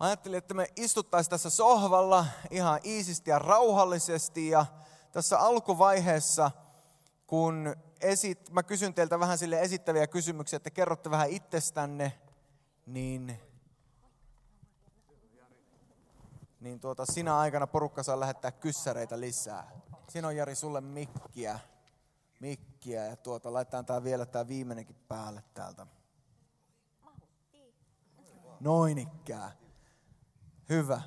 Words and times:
Mä 0.00 0.06
ajattelin, 0.06 0.38
että 0.38 0.54
me 0.54 0.66
istuttaisiin 0.76 1.30
tässä 1.30 1.50
sohvalla 1.50 2.26
ihan 2.50 2.80
iisisti 2.84 3.30
ja 3.30 3.38
rauhallisesti 3.38 4.48
ja 4.48 4.66
tässä 5.12 5.38
alkuvaiheessa, 5.38 6.50
kun 7.26 7.76
esit, 8.00 8.50
mä 8.50 8.62
kysyn 8.62 8.94
teiltä 8.94 9.20
vähän 9.20 9.38
sille 9.38 9.60
esittäviä 9.60 10.06
kysymyksiä, 10.06 10.56
että 10.56 10.70
kerrotte 10.70 11.10
vähän 11.10 11.30
itsestänne, 11.30 12.18
niin, 12.86 13.40
niin 16.60 16.80
tuota, 16.80 17.06
sinä 17.06 17.38
aikana 17.38 17.66
porukka 17.66 18.02
saa 18.02 18.20
lähettää 18.20 18.52
kyssäreitä 18.52 19.20
lisää. 19.20 19.70
Siinä 20.08 20.28
on 20.28 20.36
Jari 20.36 20.54
sulle 20.54 20.80
mikkiä, 20.80 21.60
mikkiä 22.40 23.06
ja 23.06 23.16
tuota, 23.16 23.52
laitetaan 23.52 23.86
tää 23.86 24.04
vielä 24.04 24.26
tämä 24.26 24.48
viimeinenkin 24.48 24.96
päälle 25.08 25.44
täältä. 25.54 25.86
Noin 28.60 28.98
ikkää. 28.98 29.57
Hyvä. 30.68 31.00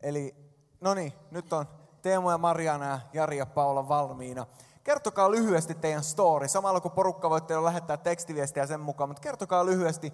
Eli, 0.00 0.34
no 0.80 0.94
niin, 0.94 1.12
nyt 1.30 1.52
on 1.52 1.66
Teemu 2.02 2.30
ja 2.30 2.38
Mariana 2.38 2.86
ja 2.86 3.00
Jari 3.12 3.36
ja 3.38 3.46
Paula 3.46 3.88
valmiina. 3.88 4.46
Kertokaa 4.84 5.30
lyhyesti 5.30 5.74
teidän 5.74 6.04
story. 6.04 6.48
Samalla 6.48 6.80
kun 6.80 6.90
porukka 6.90 7.30
voitte 7.30 7.54
jo 7.54 7.64
lähettää 7.64 7.96
tekstiviestiä 7.96 8.66
sen 8.66 8.80
mukaan, 8.80 9.10
mutta 9.10 9.20
kertokaa 9.20 9.66
lyhyesti 9.66 10.12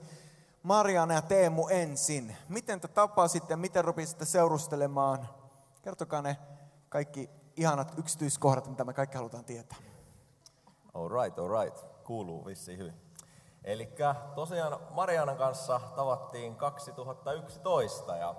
Mariana 0.63 1.15
ja 1.15 1.23
Teemu 1.23 1.69
ensin. 1.69 2.37
Miten 2.49 2.81
te 2.81 2.89
tapasitte, 2.89 3.57
miten 3.57 3.85
rupisitte 3.85 4.25
seurustelemaan? 4.25 5.29
Kertokaa 5.83 6.23
ne 6.23 6.37
kaikki 6.89 7.31
ihanat 7.57 7.95
yksityiskohdat, 7.99 8.69
mitä 8.69 8.85
me 8.85 8.93
kaikki 8.93 9.17
halutaan 9.17 9.45
tietää. 9.45 9.79
All 10.95 11.09
right, 11.09 11.39
all 11.39 11.63
right. 11.63 12.05
Kuuluu 12.05 12.45
vissiin 12.45 12.79
hyvin. 12.79 12.95
Eli 13.65 13.89
tosiaan 14.35 14.81
Marianan 14.91 15.37
kanssa 15.37 15.81
tavattiin 15.97 16.57
2011 16.57 18.17
ja 18.17 18.35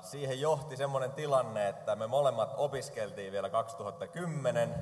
siihen 0.00 0.40
johti 0.40 0.76
semmoinen 0.76 1.12
tilanne, 1.12 1.68
että 1.68 1.96
me 1.96 2.06
molemmat 2.06 2.54
opiskeltiin 2.56 3.32
vielä 3.32 3.50
2010. 3.50 4.74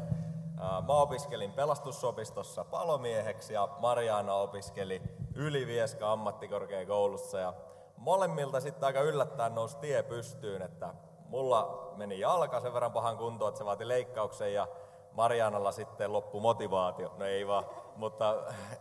Mä 0.86 0.92
opiskelin 0.92 1.52
pelastusopistossa 1.52 2.64
palomieheksi 2.64 3.54
ja 3.54 3.68
Mariana 3.78 4.34
opiskeli 4.34 5.02
Ylivieska 5.34 6.12
ammattikorkeakoulussa 6.12 7.38
ja 7.38 7.52
molemmilta 7.96 8.60
sitten 8.60 8.86
aika 8.86 9.00
yllättäen 9.00 9.54
nousi 9.54 9.76
tie 9.76 10.02
pystyyn, 10.02 10.62
että 10.62 10.94
mulla 11.28 11.92
meni 11.96 12.20
jalka 12.20 12.60
sen 12.60 12.74
verran 12.74 12.92
pahan 12.92 13.16
kuntoon, 13.18 13.48
että 13.48 13.58
se 13.58 13.64
vaati 13.64 13.88
leikkauksen 13.88 14.54
ja 14.54 14.68
Marianalla 15.12 15.72
sitten 15.72 16.12
loppu 16.12 16.40
motivaatio. 16.40 17.14
No 17.18 17.24
ei 17.24 17.46
vaan, 17.46 17.64
mutta 17.96 18.34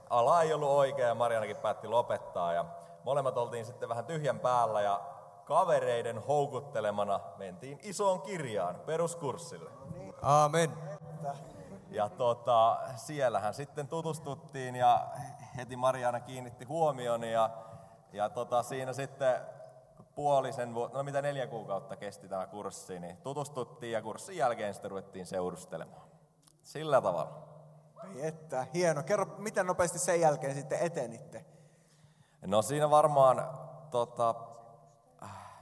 ala 0.09 0.41
ei 0.41 0.53
ollut 0.53 0.69
oikea 0.69 1.07
ja 1.07 1.15
Marianakin 1.15 1.57
päätti 1.57 1.87
lopettaa 1.87 2.53
ja 2.53 2.65
molemmat 3.03 3.37
oltiin 3.37 3.65
sitten 3.65 3.89
vähän 3.89 4.05
tyhjän 4.05 4.39
päällä 4.39 4.81
ja 4.81 5.01
kavereiden 5.47 6.23
houkuttelemana 6.23 7.19
mentiin 7.37 7.79
isoon 7.83 8.21
kirjaan 8.21 8.75
peruskurssille. 8.85 9.69
Aamen. 10.21 10.71
Ja 11.89 12.09
tota, 12.09 12.79
siellähän 12.95 13.53
sitten 13.53 13.87
tutustuttiin 13.87 14.75
ja 14.75 15.07
heti 15.57 15.75
Mariana 15.75 16.19
kiinnitti 16.19 16.65
huomioni 16.65 17.31
ja, 17.31 17.49
ja 18.13 18.29
tota, 18.29 18.63
siinä 18.63 18.93
sitten 18.93 19.35
puolisen 20.15 20.73
vuotta, 20.73 20.97
no 20.97 21.03
mitä 21.03 21.21
neljä 21.21 21.47
kuukautta 21.47 21.95
kesti 21.95 22.29
tämä 22.29 22.47
kurssi, 22.47 22.99
niin 22.99 23.17
tutustuttiin 23.17 23.91
ja 23.91 24.01
kurssin 24.01 24.37
jälkeen 24.37 24.73
sitten 24.73 24.91
ruvettiin 24.91 25.25
seurustelemaan. 25.25 26.07
Sillä 26.63 27.01
tavalla. 27.01 27.47
Ei 28.03 28.27
että, 28.27 28.67
hieno. 28.73 29.03
Kerro, 29.03 29.25
miten 29.37 29.67
nopeasti 29.67 29.99
sen 29.99 30.21
jälkeen 30.21 30.55
sitten 30.55 30.79
etenitte? 30.79 31.45
No 32.45 32.61
siinä 32.61 32.89
varmaan, 32.89 33.49
tota, 33.91 34.35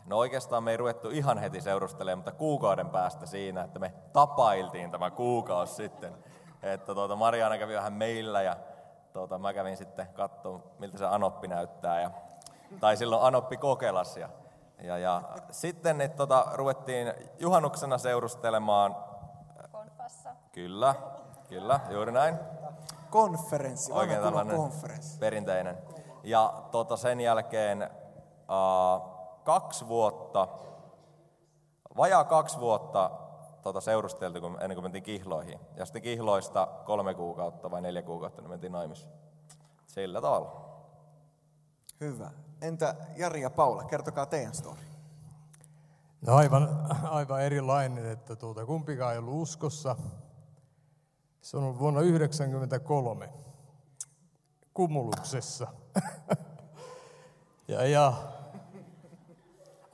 no 0.06 0.17
oikeastaan 0.17 0.64
me 0.64 0.72
ei 0.72 0.78
ruvettu 0.78 1.09
ihan 1.09 1.38
heti 1.38 1.61
seurustelemaan, 1.61 2.17
mutta 2.17 2.31
kuukauden 2.31 2.89
päästä 2.89 3.25
siinä, 3.25 3.61
että 3.61 3.80
me 3.80 3.94
tapailtiin 4.14 4.92
tämä 4.92 5.12
kuukausi 5.12 5.75
sitten. 5.75 6.14
Että 6.64 6.95
tuota, 6.95 7.16
Mariana 7.16 7.57
kävi 7.57 7.75
vähän 7.75 7.94
meillä 7.94 8.41
ja 8.41 8.56
tuota, 9.13 9.38
mä 9.38 9.53
kävin 9.53 9.78
sitten 9.78 10.07
katsomaan, 10.07 10.63
miltä 10.79 10.97
se 10.97 11.06
Anoppi 11.06 11.47
näyttää. 11.47 12.02
Ja, 12.02 12.12
tai 12.79 12.97
silloin 12.97 13.24
Anoppi 13.24 13.57
kokelas. 13.57 14.18
Ja, 14.18 14.29
ja, 14.84 14.97
ja 14.97 15.22
sitten 15.52 15.97
niin, 15.97 16.12
tota, 16.12 16.46
ruvettiin 16.53 17.13
juhannuksena 17.40 17.97
seurustelemaan. 17.97 18.96
Konfassa. 19.72 20.35
Kyllä, 20.52 20.96
kyllä, 21.50 21.79
juuri 21.90 22.12
näin. 22.12 22.40
Konferenssi, 23.09 23.91
Oikein 23.91 24.22
tällainen 24.22 24.56
konferenssi. 24.56 25.19
perinteinen. 25.19 25.78
Ja 26.24 26.53
tota, 26.72 26.97
sen 26.97 27.22
jälkeen 27.22 27.90
uh, 28.50 29.15
kaksi 29.45 29.88
vuotta, 29.88 30.47
vajaa 31.97 32.23
kaksi 32.23 32.59
vuotta 32.59 33.11
tota, 33.61 33.81
seurusteltiin 33.81 34.41
kun, 34.41 34.57
ennen 34.61 34.75
kuin 34.75 34.83
mentiin 34.83 35.03
kihloihin. 35.03 35.59
Ja 35.75 35.85
sitten 35.85 36.01
kihloista 36.01 36.67
kolme 36.85 37.13
kuukautta 37.13 37.72
vai 37.72 37.81
neljä 37.81 38.01
kuukautta, 38.01 38.41
niin 38.41 38.50
mentiin 38.50 38.72
naimisiin. 38.72 39.11
Sillä 39.85 40.22
tavalla. 40.22 40.66
Hyvä. 42.01 42.31
Entä 42.61 42.95
Jari 43.16 43.41
ja 43.41 43.50
Paula, 43.50 43.84
kertokaa 43.84 44.25
teidän 44.25 44.53
story. 44.53 44.81
No 46.22 46.35
aivan, 46.35 46.88
aivan 47.09 47.41
erilainen, 47.41 48.11
että 48.11 48.35
tuota, 48.35 48.66
kumpikaan 48.66 49.13
ei 49.13 49.19
ollut 49.19 49.41
uskossa. 49.41 49.95
Se 51.41 51.57
on 51.57 51.63
ollut 51.63 51.79
vuonna 51.79 52.00
1993 52.00 53.29
kumuluksessa. 54.73 55.67
ja, 57.67 57.88
ja 57.88 58.13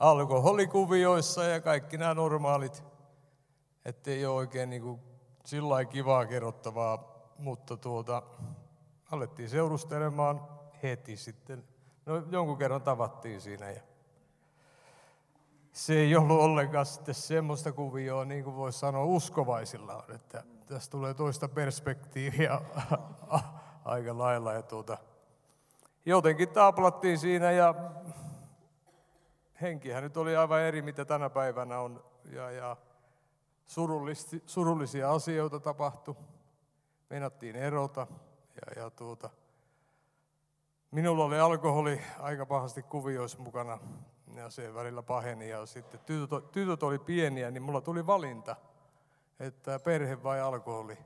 alkoholikuvioissa 0.02 1.44
ja 1.44 1.60
kaikki 1.60 1.98
nämä 1.98 2.14
normaalit, 2.14 2.84
ettei 3.84 4.26
ole 4.26 4.36
oikein 4.36 4.70
niin 4.70 4.82
kuin 4.82 5.00
sillä 5.44 5.84
kivaa 5.84 6.26
kerrottavaa, 6.26 7.12
mutta 7.38 7.76
tuota, 7.76 8.22
alettiin 9.10 9.48
seurustelemaan 9.48 10.48
heti 10.82 11.16
sitten. 11.16 11.64
No 12.06 12.22
jonkun 12.30 12.58
kerran 12.58 12.82
tavattiin 12.82 13.40
siinä 13.40 13.70
ja 13.70 13.80
se 15.72 15.94
ei 15.94 16.16
ollut 16.16 16.40
ollenkaan 16.40 16.86
sitten 16.86 17.14
semmoista 17.14 17.72
kuvioa, 17.72 18.24
niin 18.24 18.44
kuin 18.44 18.56
voisi 18.56 18.78
sanoa 18.78 19.04
uskovaisilla 19.04 19.94
on, 19.94 20.14
että 20.14 20.44
tässä 20.66 20.90
tulee 20.90 21.14
toista 21.14 21.48
perspektiiviä 21.48 22.60
aika 23.84 24.18
lailla. 24.18 24.52
Ja 24.52 24.62
tuota, 24.62 24.98
jotenkin 26.06 26.48
taaplattiin 26.48 27.18
siinä 27.18 27.50
ja 27.50 27.74
henkihän 29.62 30.02
nyt 30.02 30.16
oli 30.16 30.36
aivan 30.36 30.60
eri, 30.60 30.82
mitä 30.82 31.04
tänä 31.04 31.30
päivänä 31.30 31.78
on. 31.78 32.04
Ja, 32.24 32.50
ja 32.50 32.76
surullisia 34.46 35.12
asioita 35.12 35.60
tapahtui. 35.60 36.14
Meinattiin 37.10 37.56
erota. 37.56 38.06
Ja, 38.54 38.82
ja 38.82 38.90
tuota, 38.90 39.30
minulla 40.90 41.24
oli 41.24 41.40
alkoholi 41.40 42.00
aika 42.18 42.46
pahasti 42.46 42.82
kuvioissa 42.82 43.38
mukana 43.38 43.78
ja 44.34 44.50
se 44.50 44.74
välillä 44.74 45.02
paheni. 45.02 45.48
Ja 45.48 45.66
sitten 45.66 46.00
tytöt, 46.00 46.52
tytöt 46.52 46.82
oli 46.82 46.98
pieniä, 46.98 47.50
niin 47.50 47.62
mulla 47.62 47.80
tuli 47.80 48.06
valinta, 48.06 48.56
että 49.40 49.78
perhe 49.78 50.22
vai 50.22 50.40
alkoholi. 50.40 50.98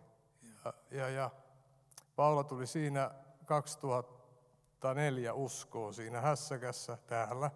Ja, 0.64 0.72
ja, 0.90 1.08
ja 1.08 1.30
Paula 2.16 2.44
tuli 2.44 2.66
siinä 2.66 3.10
2004 3.44 5.34
uskoon 5.34 5.94
siinä 5.94 6.20
hässäkässä 6.20 6.98
täällä, 7.06 7.50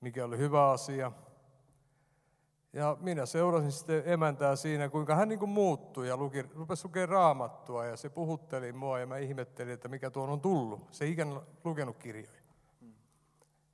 mikä 0.00 0.24
oli 0.24 0.38
hyvä 0.38 0.70
asia. 0.70 1.12
Ja 2.72 2.96
minä 3.00 3.26
seurasin 3.26 3.72
sitten 3.72 4.02
emäntää 4.06 4.56
siinä, 4.56 4.88
kuinka 4.88 5.14
hän 5.14 5.28
niin 5.28 5.38
kuin 5.38 5.50
muuttui 5.50 6.08
ja 6.08 6.16
luki, 6.16 6.42
rupesi 6.42 6.84
lukemaan 6.84 7.08
raamattua 7.08 7.84
ja 7.84 7.96
se 7.96 8.08
puhutteli 8.08 8.72
mua 8.72 8.98
ja 8.98 9.06
mä 9.06 9.18
ihmettelin, 9.18 9.74
että 9.74 9.88
mikä 9.88 10.10
tuon 10.10 10.30
on 10.30 10.40
tullut. 10.40 10.86
Se 10.90 11.04
ei 11.04 11.12
ikään 11.12 11.40
lukenut 11.64 11.96
kirjoja. 11.96 12.40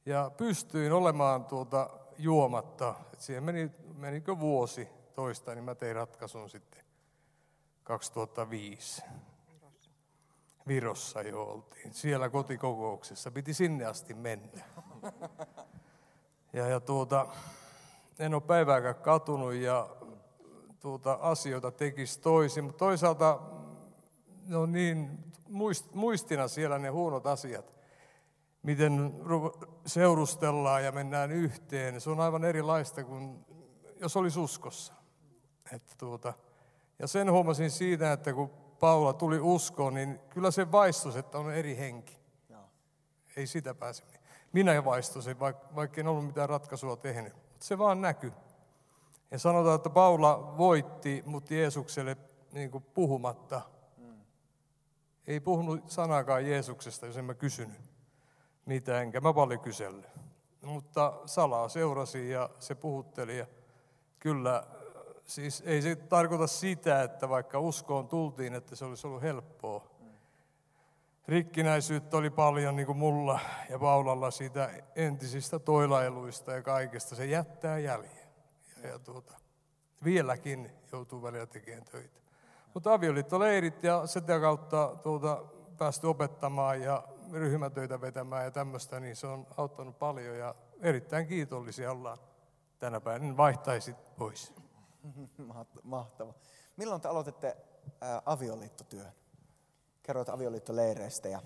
Ja 0.06 0.30
pystyin 0.36 0.92
olemaan 0.92 1.44
tuota 1.44 1.90
juomatta. 2.18 2.94
Et 3.12 3.20
siihen 3.20 3.44
meni, 3.44 3.70
menikö 3.94 4.40
vuosi 4.40 4.88
toista, 5.14 5.54
niin 5.54 5.64
mä 5.64 5.74
tein 5.74 5.96
ratkaisun 5.96 6.50
sitten 6.50 6.84
2005. 7.82 9.02
Virossa 10.68 11.22
jo 11.22 11.42
oltiin. 11.42 11.94
Siellä 11.94 12.28
kotikokouksessa. 12.28 13.30
Piti 13.30 13.54
sinne 13.54 13.84
asti 13.84 14.14
mennä. 14.14 14.64
Ja, 16.56 16.68
ja 16.68 16.80
tuota, 16.80 17.26
en 18.18 18.34
ole 18.34 18.42
päivääkään 18.42 18.94
katunut 18.94 19.54
ja 19.54 19.88
tuota, 20.80 21.18
asioita 21.20 21.70
tekisi 21.70 22.20
toisin, 22.20 22.64
mutta 22.64 22.78
toisaalta 22.78 23.40
no 24.46 24.66
niin, 24.66 25.18
muist, 25.48 25.94
muistina 25.94 26.48
siellä 26.48 26.78
ne 26.78 26.88
huonot 26.88 27.26
asiat, 27.26 27.74
miten 28.62 29.14
seurustellaan 29.86 30.84
ja 30.84 30.92
mennään 30.92 31.32
yhteen. 31.32 32.00
Se 32.00 32.10
on 32.10 32.20
aivan 32.20 32.44
erilaista 32.44 33.04
kuin 33.04 33.46
jos 34.00 34.16
olisi 34.16 34.38
uskossa. 34.38 34.92
Että 35.72 35.94
tuota, 35.98 36.32
ja 36.98 37.06
sen 37.06 37.32
huomasin 37.32 37.70
siitä, 37.70 38.12
että 38.12 38.32
kun 38.32 38.50
Paula 38.80 39.12
tuli 39.12 39.40
uskoon, 39.40 39.94
niin 39.94 40.20
kyllä 40.28 40.50
se 40.50 40.72
vaistus, 40.72 41.16
että 41.16 41.38
on 41.38 41.52
eri 41.52 41.76
henki. 41.76 42.18
Ei 43.36 43.46
sitä 43.46 43.74
pääse. 43.74 44.15
Minä 44.56 44.84
vaistosin, 44.84 45.38
vaikka, 45.38 45.68
vaikka 45.74 46.00
en 46.00 46.08
ollut 46.08 46.26
mitään 46.26 46.48
ratkaisua 46.48 46.96
tehnyt. 46.96 47.34
Mutta 47.34 47.66
se 47.66 47.78
vaan 47.78 48.00
näkyy. 48.00 48.32
Ja 49.30 49.38
sanotaan, 49.38 49.76
että 49.76 49.90
Paula 49.90 50.54
voitti, 50.56 51.22
mutta 51.26 51.54
Jeesukselle 51.54 52.16
niin 52.52 52.70
kuin 52.70 52.84
puhumatta. 52.94 53.60
Ei 55.26 55.40
puhunut 55.40 55.90
sanakaan 55.90 56.46
Jeesuksesta, 56.46 57.06
jos 57.06 57.16
en 57.16 57.24
mä 57.24 57.34
kysynyt 57.34 57.80
mitä, 58.66 59.00
enkä 59.00 59.20
mä 59.20 59.32
paljon 59.32 59.60
kysellyt. 59.60 60.06
Mutta 60.62 61.12
salaa 61.26 61.68
seurasi 61.68 62.30
ja 62.30 62.50
se 62.58 62.74
puhutteli. 62.74 63.38
Ja 63.38 63.46
kyllä, 64.18 64.66
siis 65.24 65.62
ei 65.66 65.82
se 65.82 65.96
tarkoita 65.96 66.46
sitä, 66.46 67.02
että 67.02 67.28
vaikka 67.28 67.60
uskoon 67.60 68.08
tultiin, 68.08 68.54
että 68.54 68.76
se 68.76 68.84
olisi 68.84 69.06
ollut 69.06 69.22
helppoa. 69.22 69.95
Rikkinäisyyttä 71.28 72.16
oli 72.16 72.30
paljon 72.30 72.76
niin 72.76 72.86
kuin 72.86 72.98
mulla 72.98 73.40
ja 73.70 73.78
Paulalla 73.78 74.30
siitä 74.30 74.70
entisistä 74.94 75.58
toilailuista 75.58 76.52
ja 76.52 76.62
kaikesta. 76.62 77.16
Se 77.16 77.26
jättää 77.26 77.78
jäljen. 77.78 78.28
Ja, 78.82 78.88
ja 78.88 78.98
tuota, 78.98 79.34
vieläkin 80.04 80.70
joutuu 80.92 81.22
välillä 81.22 81.46
tekemään 81.46 81.84
töitä. 81.84 82.20
Mutta 82.74 82.92
avioliittoleirit 82.92 83.82
ja 83.82 84.06
sitä 84.06 84.40
kautta 84.40 84.96
tuota, 85.02 85.44
päästy 85.78 86.06
opettamaan 86.06 86.80
ja 86.80 87.08
ryhmätöitä 87.32 88.00
vetämään 88.00 88.44
ja 88.44 88.50
tämmöistä, 88.50 89.00
niin 89.00 89.16
se 89.16 89.26
on 89.26 89.46
auttanut 89.56 89.98
paljon 89.98 90.38
ja 90.38 90.54
erittäin 90.80 91.26
kiitollisia 91.26 91.92
ollaan 91.92 92.18
tänä 92.78 93.00
päivänä. 93.00 93.26
En 93.26 93.36
vaihtaisi 93.36 93.94
pois. 94.18 94.54
Mahtava. 95.82 96.34
Milloin 96.76 97.00
te 97.00 97.08
aloititte 97.08 97.56
avioliittotyön? 98.26 99.12
Kerroit 100.06 100.28
avioliittoleireistä 100.28 101.28
ja 101.28 101.42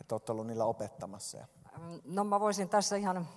että 0.00 0.14
olette 0.14 0.32
ollut 0.32 0.46
niillä 0.46 0.64
opettamassa. 0.64 1.38
Ja... 1.38 1.46
No 2.04 2.24
mä 2.24 2.40
voisin 2.40 2.68
tässä 2.68 2.96
ihan, 2.96 3.28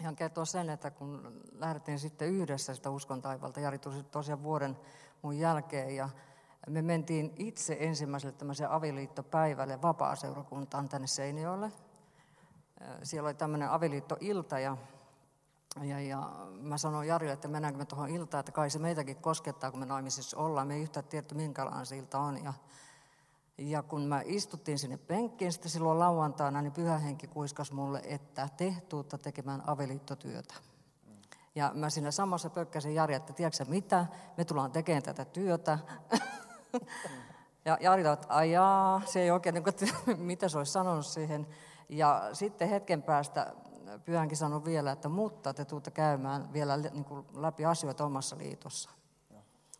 ihan 0.00 0.16
kertoa 0.16 0.44
sen, 0.44 0.70
että 0.70 0.90
kun 0.90 1.42
lähdettiin 1.52 1.98
sitten 1.98 2.28
yhdessä 2.28 2.74
sitä 2.74 2.90
uskon 2.90 3.22
taivalta, 3.22 3.60
Jari 3.60 3.78
tuli 3.78 4.02
tosiaan 4.02 4.42
vuoden 4.42 4.76
mun 5.22 5.38
jälkeen 5.38 5.96
ja 5.96 6.08
me 6.68 6.82
mentiin 6.82 7.34
itse 7.36 7.76
ensimmäiselle 7.80 8.36
tämmöiselle 8.38 8.74
avioliittopäivälle 8.74 9.82
vapaa-seurakuntaan 9.82 10.88
tänne 10.88 11.06
Seinäjoelle. 11.06 11.72
Siellä 13.02 13.26
oli 13.26 13.34
tämmöinen 13.34 13.70
avioliittoilta 13.70 14.58
ja, 14.58 14.76
ja, 15.82 16.00
ja 16.00 16.30
mä 16.60 16.78
sanoin 16.78 17.08
Jarille, 17.08 17.32
että 17.32 17.48
mennäänkö 17.48 17.78
me 17.78 17.84
tuohon 17.84 18.10
iltaan, 18.10 18.40
että 18.40 18.52
kai 18.52 18.70
se 18.70 18.78
meitäkin 18.78 19.16
koskettaa, 19.16 19.70
kun 19.70 19.80
me 19.80 19.86
naimisissa 19.86 20.36
ollaan. 20.36 20.68
Me 20.68 20.74
ei 20.74 20.82
yhtään 20.82 21.06
tiedetty, 21.06 21.34
minkälainen 21.34 21.86
se 21.86 21.96
ilta 21.96 22.18
on. 22.18 22.44
Ja, 22.44 22.52
ja 23.58 23.82
kun 23.82 24.02
mä 24.02 24.22
istuttiin 24.24 24.78
sinne 24.78 24.96
penkkiin 24.96 25.52
sitten 25.52 25.70
silloin 25.70 25.98
lauantaina, 25.98 26.62
niin 26.62 26.72
pyhä 26.72 26.98
henki 26.98 27.26
kuiskas 27.26 27.72
mulle, 27.72 28.02
että 28.04 28.48
tehtuutta 28.56 29.18
tekemään 29.18 29.62
avioliittotyötä. 29.66 30.54
Ja 31.54 31.70
mä 31.74 31.90
siinä 31.90 32.10
samassa 32.10 32.50
pökkäsin 32.50 32.94
Jari, 32.94 33.14
että 33.14 33.32
tiedätkö 33.32 33.64
mitä, 33.68 34.06
me 34.36 34.44
tullaan 34.44 34.72
tekemään 34.72 35.02
tätä 35.02 35.24
työtä. 35.24 35.78
ja 37.64 37.78
Jari 37.80 38.06
että 38.06 38.26
ajaa, 38.28 39.02
se 39.04 39.20
ei 39.20 39.30
oikein, 39.30 39.54
niin 39.54 39.64
kuin, 39.64 40.18
mitä 40.26 40.48
se 40.48 40.58
olisi 40.58 40.72
sanonut 40.72 41.06
siihen. 41.06 41.46
Ja 41.88 42.28
sitten 42.32 42.68
hetken 42.68 43.02
päästä 43.02 43.54
Pyhänkin 44.04 44.36
sanoi 44.36 44.64
vielä, 44.64 44.92
että 44.92 45.08
mutta 45.08 45.54
te 45.54 45.64
tuutte 45.64 45.90
käymään 45.90 46.52
vielä 46.52 46.76
niin 46.76 47.04
kuin 47.04 47.26
läpi 47.34 47.64
asioita 47.64 48.04
omassa 48.04 48.38
liitossa. 48.38 48.90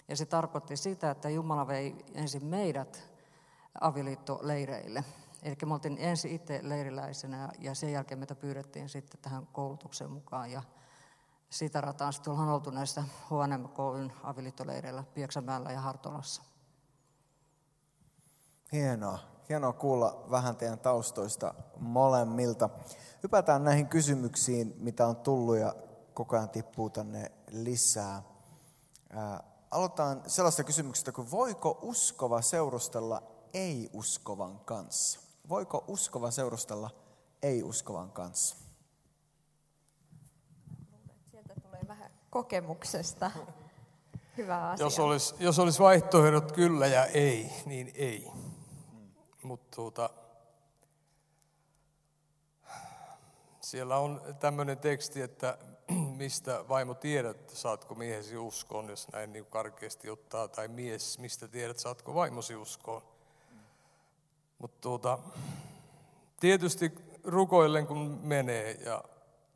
Ja 0.09 0.17
se 0.17 0.27
tarkoitti 0.27 0.77
sitä, 0.77 1.11
että 1.11 1.29
Jumala 1.29 1.67
vei 1.67 1.97
ensin 2.15 2.45
meidät 2.47 3.14
avioliittoleireille. 3.81 5.05
Eli 5.43 5.57
me 5.67 5.75
oltiin 5.75 5.99
ensin 5.99 6.31
itse 6.31 6.61
leiriläisenä 6.63 7.53
ja 7.59 7.75
sen 7.75 7.93
jälkeen 7.93 8.19
meitä 8.19 8.35
pyydettiin 8.35 8.89
sitten 8.89 9.21
tähän 9.23 9.47
koulutukseen 9.47 10.11
mukaan. 10.11 10.51
Ja 10.51 10.63
sitä 11.51 11.81
rataan 11.81 12.13
sitten 12.13 12.33
ollaan 12.33 12.49
oltu 12.49 12.71
näissä 12.71 13.03
HNMKyn 13.03 14.13
avioliittoleireillä 14.23 15.05
Pieksämäellä 15.15 15.73
ja 15.73 15.81
Hartolassa. 15.81 16.43
Hienoa. 18.73 19.19
Hienoa 19.49 19.73
kuulla 19.73 20.25
vähän 20.31 20.57
teidän 20.57 20.79
taustoista 20.79 21.55
molemmilta. 21.77 22.71
Hypätään 23.23 23.65
näihin 23.65 23.89
kysymyksiin, 23.89 24.75
mitä 24.79 25.07
on 25.07 25.17
tullut 25.17 25.57
ja 25.57 25.75
koko 26.15 26.37
ajan 26.37 26.51
tippuu 26.51 26.91
tänne 26.91 27.33
lisää. 27.51 28.23
Ää, 29.11 29.43
aloitetaan 29.71 30.23
sellaista 30.27 30.65
kysymyksestä 30.65 31.13
kuin 31.13 31.31
voiko 31.31 31.79
uskova 31.83 32.43
seurustella 32.43 33.23
ei-uskovan 33.55 34.61
kanssa? 34.61 35.21
Voiko 35.49 35.85
uskova 35.89 36.31
seurustella 36.31 36.91
ei-uskovan 37.43 38.13
kanssa? 38.13 38.57
Sieltä 41.31 41.55
tulee 41.63 41.81
vähän 41.89 42.11
kokemuksesta. 42.31 43.31
Hyvä 44.37 44.71
asia. 44.71 44.87
Jos 44.87 44.99
olisi, 44.99 45.35
jos 45.39 45.59
olisi 45.59 45.79
vaihtoehdot 45.79 46.53
kyllä 46.53 46.87
ja 46.87 47.07
ei, 47.07 47.53
niin 47.67 47.93
ei. 47.95 48.31
Mutta 49.43 49.77
tuota, 49.77 50.11
siellä 53.61 53.97
on 53.97 54.23
tämmöinen 54.41 54.79
teksti, 54.79 55.23
että 55.23 55.59
mistä 56.17 56.65
vaimo 56.69 56.95
tiedät, 56.95 57.51
saatko 57.51 57.95
miehesi 57.95 58.37
uskoon, 58.37 58.89
jos 58.89 59.09
näin 59.09 59.33
niin 59.33 59.47
karkeasti 59.47 60.11
ottaa, 60.11 60.49
tai 60.49 60.69
mies, 60.69 61.19
mistä 61.19 61.49
tiedät, 61.49 61.79
saatko 61.79 62.15
vaimosi 62.15 62.57
uskoon. 62.57 63.14
Mutta 64.65 64.79
tuota, 64.81 65.19
tietysti 66.41 66.93
rukoillen 67.25 67.87
kun 67.87 68.21
menee 68.23 68.73
ja 68.85 69.05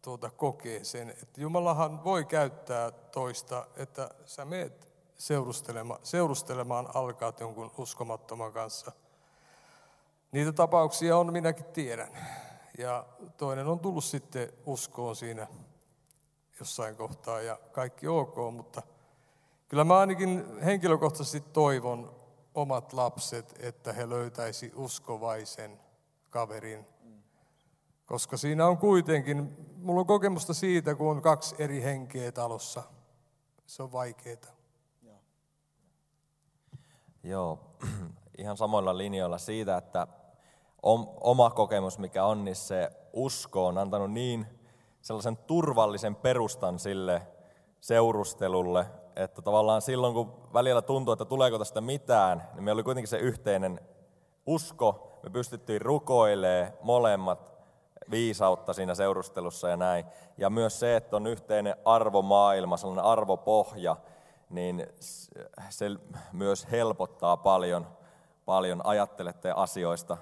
tuota, 0.02 0.30
kokee 0.30 0.84
sen, 0.84 1.10
että 1.10 1.40
Jumalahan 1.40 2.04
voi 2.04 2.24
käyttää 2.24 2.90
toista, 2.90 3.66
että 3.76 4.10
sä 4.24 4.44
meet 4.44 4.88
seurustelemaan, 5.18 6.00
seurustelemaan 6.02 6.88
alkaat 6.94 7.40
jonkun 7.40 7.70
uskomattoman 7.78 8.52
kanssa– 8.52 8.92
Niitä 10.32 10.52
tapauksia 10.52 11.16
on, 11.16 11.32
minäkin 11.32 11.64
tiedän. 11.64 12.08
Ja 12.78 13.04
toinen 13.36 13.66
on 13.66 13.80
tullut 13.80 14.04
sitten 14.04 14.52
uskoon 14.66 15.16
siinä 15.16 15.46
jossain 16.60 16.96
kohtaa 16.96 17.40
ja 17.40 17.58
kaikki 17.72 18.06
ok, 18.08 18.36
mutta 18.52 18.82
kyllä 19.68 19.84
mä 19.84 19.98
ainakin 19.98 20.60
henkilökohtaisesti 20.64 21.40
toivon 21.52 22.17
omat 22.60 22.92
lapset, 22.92 23.54
että 23.60 23.92
he 23.92 24.08
löytäisi 24.08 24.72
uskovaisen 24.76 25.80
kaverin. 26.30 26.86
Koska 28.06 28.36
siinä 28.36 28.66
on 28.66 28.78
kuitenkin, 28.78 29.56
mulla 29.76 30.00
on 30.00 30.06
kokemusta 30.06 30.54
siitä, 30.54 30.94
kun 30.94 31.10
on 31.10 31.22
kaksi 31.22 31.54
eri 31.58 31.82
henkeä 31.82 32.32
talossa. 32.32 32.82
Se 33.66 33.82
on 33.82 33.92
vaikeaa. 33.92 34.58
Joo. 37.22 37.58
Ihan 38.38 38.56
samoilla 38.56 38.98
linjoilla 38.98 39.38
siitä, 39.38 39.76
että 39.76 40.06
oma 41.20 41.50
kokemus, 41.50 41.98
mikä 41.98 42.24
on, 42.24 42.44
niin 42.44 42.56
se 42.56 42.90
usko 43.12 43.66
on 43.66 43.78
antanut 43.78 44.12
niin 44.12 44.46
sellaisen 45.00 45.36
turvallisen 45.36 46.16
perustan 46.16 46.78
sille 46.78 47.22
seurustelulle, 47.80 48.86
että 49.18 49.42
tavallaan 49.42 49.82
silloin, 49.82 50.14
kun 50.14 50.32
välillä 50.52 50.82
tuntuu, 50.82 51.12
että 51.12 51.24
tuleeko 51.24 51.58
tästä 51.58 51.80
mitään, 51.80 52.48
niin 52.54 52.64
meillä 52.64 52.78
oli 52.78 52.82
kuitenkin 52.82 53.08
se 53.08 53.18
yhteinen 53.18 53.80
usko, 54.46 55.18
me 55.22 55.30
pystyttiin 55.30 55.82
rukoilemaan 55.82 56.72
molemmat 56.82 57.52
viisautta 58.10 58.72
siinä 58.72 58.94
seurustelussa 58.94 59.68
ja 59.68 59.76
näin. 59.76 60.04
Ja 60.36 60.50
myös 60.50 60.80
se, 60.80 60.96
että 60.96 61.16
on 61.16 61.26
yhteinen 61.26 61.76
arvomaailma, 61.84 62.76
sellainen 62.76 63.04
arvopohja, 63.04 63.96
niin 64.50 64.86
se 65.68 65.86
myös 66.32 66.70
helpottaa 66.70 67.36
paljon, 67.36 67.86
paljon 68.44 68.80
ajattelette 68.84 69.50
asioista 69.50 70.16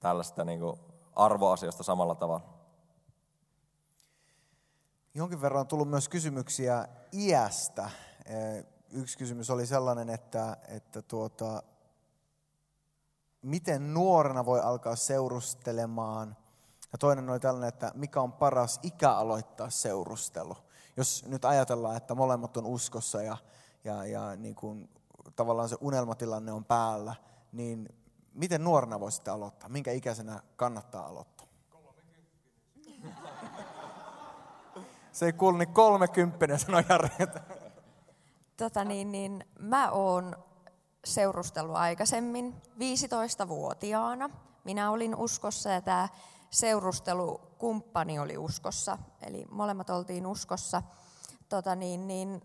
tällaista 0.00 0.44
niin 0.44 0.60
kuin 0.60 0.76
arvoasioista 1.16 1.82
samalla 1.82 2.14
tavalla. 2.14 2.46
Jonkin 5.14 5.42
verran 5.42 5.60
on 5.60 5.66
tullut 5.66 5.90
myös 5.90 6.08
kysymyksiä 6.08 6.88
iästä. 7.12 7.90
Yksi 8.90 9.18
kysymys 9.18 9.50
oli 9.50 9.66
sellainen, 9.66 10.10
että, 10.10 10.56
että 10.68 11.02
tuota, 11.02 11.62
miten 13.42 13.94
nuorena 13.94 14.46
voi 14.46 14.60
alkaa 14.60 14.96
seurustelemaan. 14.96 16.36
Ja 16.92 16.98
toinen 16.98 17.30
oli 17.30 17.40
tällainen, 17.40 17.68
että 17.68 17.92
mikä 17.94 18.20
on 18.20 18.32
paras 18.32 18.80
ikä 18.82 19.10
aloittaa 19.10 19.70
seurustelu. 19.70 20.56
Jos 20.96 21.24
nyt 21.28 21.44
ajatellaan, 21.44 21.96
että 21.96 22.14
molemmat 22.14 22.56
on 22.56 22.66
uskossa 22.66 23.22
ja, 23.22 23.36
ja, 23.84 24.06
ja 24.06 24.36
niin 24.36 24.54
kuin, 24.54 24.90
tavallaan 25.36 25.68
se 25.68 25.76
unelmatilanne 25.80 26.52
on 26.52 26.64
päällä, 26.64 27.14
niin 27.52 27.88
miten 28.34 28.64
nuorena 28.64 29.00
voisitte 29.00 29.30
aloittaa? 29.30 29.68
Minkä 29.68 29.92
ikäisenä 29.92 30.42
kannattaa 30.56 31.06
aloittaa? 31.06 31.41
Se 35.12 35.26
ei 35.26 35.32
kuulu, 35.32 35.56
niin 35.56 35.72
kolmekymppinen 35.72 36.58
sanoi 36.58 36.84
Jari. 36.88 37.08
Tota 38.56 38.84
niin, 38.84 39.12
niin, 39.12 39.44
mä 39.58 39.90
oon 39.90 40.36
seurustellut 41.04 41.76
aikaisemmin 41.76 42.54
15-vuotiaana. 42.78 44.30
Minä 44.64 44.90
olin 44.90 45.16
uskossa 45.16 45.70
ja 45.70 45.80
tämä 45.80 46.08
seurustelu 46.50 47.40
kumppani 47.58 48.18
oli 48.18 48.38
uskossa, 48.38 48.98
eli 49.22 49.46
molemmat 49.50 49.90
oltiin 49.90 50.26
uskossa. 50.26 50.82
Tota 51.48 51.76
niin, 51.76 52.06
niin, 52.06 52.42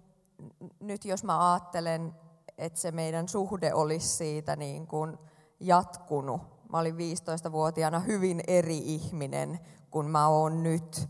nyt 0.80 1.06
jos 1.06 1.24
mä 1.24 1.54
ajattelen, 1.54 2.16
että 2.58 2.80
se 2.80 2.92
meidän 2.92 3.28
suhde 3.28 3.74
olisi 3.74 4.08
siitä 4.08 4.56
niin 4.56 4.88
kuin 4.88 5.18
jatkunut. 5.60 6.42
Mä 6.72 6.80
olin 6.80 6.96
15-vuotiaana 6.96 8.00
hyvin 8.00 8.44
eri 8.48 8.78
ihminen 8.78 9.60
kuin 9.92 10.08
mä 10.08 10.28
oon 10.28 10.64
nyt. 10.64 11.08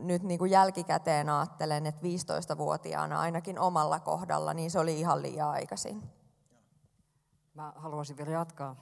Nyt 0.00 0.22
niin 0.22 0.38
kuin 0.38 0.50
jälkikäteen 0.50 1.28
ajattelen, 1.28 1.86
että 1.86 2.06
15-vuotiaana 2.06 3.20
ainakin 3.20 3.58
omalla 3.58 4.00
kohdalla, 4.00 4.54
niin 4.54 4.70
se 4.70 4.78
oli 4.78 5.00
ihan 5.00 5.22
liian 5.22 5.48
aikaisin. 5.48 6.02
Mä 7.54 7.72
haluaisin 7.76 8.16
vielä 8.16 8.30
jatkaa. 8.30 8.76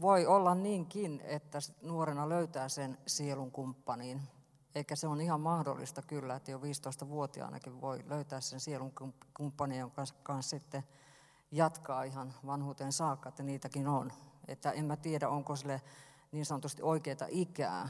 Voi 0.00 0.26
olla 0.26 0.54
niinkin, 0.54 1.22
että 1.24 1.58
nuorena 1.82 2.28
löytää 2.28 2.68
sen 2.68 2.98
sielun 3.06 3.50
kumppaniin. 3.50 4.22
Eikä 4.74 4.96
se 4.96 5.06
on 5.06 5.20
ihan 5.20 5.40
mahdollista 5.40 6.02
kyllä, 6.02 6.36
että 6.36 6.50
jo 6.50 6.58
15-vuotiaanakin 6.58 7.80
voi 7.80 8.04
löytää 8.06 8.40
sen 8.40 8.60
sielun 8.60 8.92
kumppanin, 9.36 9.78
jonka 9.78 10.04
kanssa 10.22 10.50
sitten 10.50 10.84
jatkaa 11.50 12.02
ihan 12.02 12.34
vanhuuteen 12.46 12.92
saakka, 12.92 13.28
että 13.28 13.42
niitäkin 13.42 13.88
on. 13.88 14.12
Että 14.48 14.70
en 14.70 14.84
mä 14.84 14.96
tiedä, 14.96 15.28
onko 15.28 15.56
sille 15.56 15.82
niin 16.32 16.46
sanotusti 16.46 16.82
oikeita 16.82 17.26
ikää, 17.28 17.88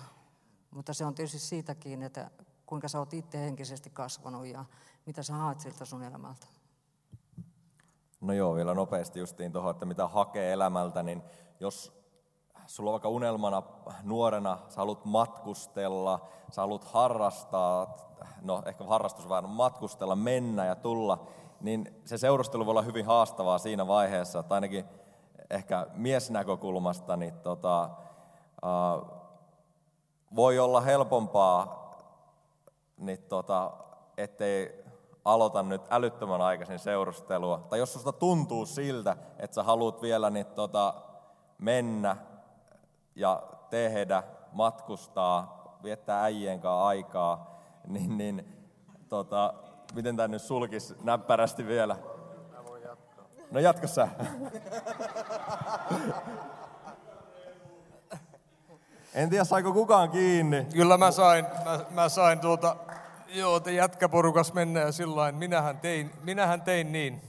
mutta 0.70 0.94
se 0.94 1.04
on 1.04 1.14
tietysti 1.14 1.38
siitäkin, 1.38 2.02
että 2.02 2.30
kuinka 2.66 2.88
sä 2.88 2.98
oot 2.98 3.14
itse 3.14 3.38
henkisesti 3.38 3.90
kasvanut 3.90 4.46
ja 4.46 4.64
mitä 5.06 5.22
sä 5.22 5.34
haet 5.34 5.60
siltä 5.60 5.84
sun 5.84 6.02
elämältä. 6.02 6.46
No 8.20 8.32
joo, 8.32 8.54
vielä 8.54 8.74
nopeasti 8.74 9.20
justiin 9.20 9.52
tuohon, 9.52 9.70
että 9.70 9.86
mitä 9.86 10.08
hakee 10.08 10.52
elämältä, 10.52 11.02
niin 11.02 11.22
jos 11.60 11.92
sulla 12.66 12.90
on 12.90 12.92
vaikka 12.92 13.08
unelmana 13.08 13.62
nuorena, 14.02 14.58
sä 14.68 14.76
haluat 14.76 15.04
matkustella, 15.04 16.28
sä 16.50 16.62
haluat 16.62 16.84
harrastaa, 16.84 17.96
no 18.42 18.62
ehkä 18.66 18.84
harrastus 18.84 19.28
vähän 19.28 19.48
matkustella, 19.48 20.16
mennä 20.16 20.64
ja 20.64 20.74
tulla, 20.74 21.26
niin 21.60 22.02
se 22.04 22.18
seurustelu 22.18 22.66
voi 22.66 22.70
olla 22.70 22.82
hyvin 22.82 23.06
haastavaa 23.06 23.58
siinä 23.58 23.86
vaiheessa, 23.86 24.38
että 24.38 24.54
ainakin 24.54 24.84
ehkä 25.50 25.86
miesnäkökulmasta, 25.94 27.16
niin 27.16 27.34
tota, 27.34 27.90
uh, 28.62 29.16
voi 30.36 30.58
olla 30.58 30.80
helpompaa, 30.80 31.85
niin 32.96 33.18
tota, 33.28 33.72
ettei 34.16 34.84
aloita 35.24 35.62
nyt 35.62 35.82
älyttömän 35.90 36.40
aikaisin 36.40 36.78
seurustelua. 36.78 37.66
Tai 37.70 37.78
jos 37.78 37.92
susta 37.92 38.12
tuntuu 38.12 38.66
siltä, 38.66 39.16
että 39.38 39.54
sä 39.54 39.62
haluat 39.62 40.02
vielä 40.02 40.30
niin 40.30 40.46
tota, 40.46 40.94
mennä 41.58 42.16
ja 43.14 43.42
tehdä, 43.70 44.22
matkustaa, 44.52 45.56
viettää 45.82 46.22
äijien 46.22 46.60
kanssa 46.60 46.86
aikaa, 46.86 47.60
niin, 47.88 48.18
niin 48.18 48.68
tota, 49.08 49.54
miten 49.94 50.16
tämä 50.16 50.28
nyt 50.28 50.42
sulkisi 50.42 50.94
näppärästi 51.02 51.66
vielä? 51.66 51.96
No 53.50 53.60
jatka 53.60 53.86
sä. 53.86 54.08
En 59.16 59.30
tiedä, 59.30 59.44
saiko 59.44 59.72
kukaan 59.72 60.10
kiinni. 60.10 60.66
Kyllä 60.72 60.98
mä 60.98 61.10
sain, 61.10 61.46
mä, 61.64 61.80
mä 61.90 62.08
sain 62.08 62.40
tuota, 62.40 62.76
joo, 63.28 63.60
te 63.60 63.72
jätkäporukas 63.72 64.52
mennä 64.52 64.80
ja 64.80 64.92
sillä 64.92 65.32
minähän 65.32 65.80
tein, 65.80 66.10
minähän 66.22 66.62
tein 66.62 66.92
niin. 66.92 67.20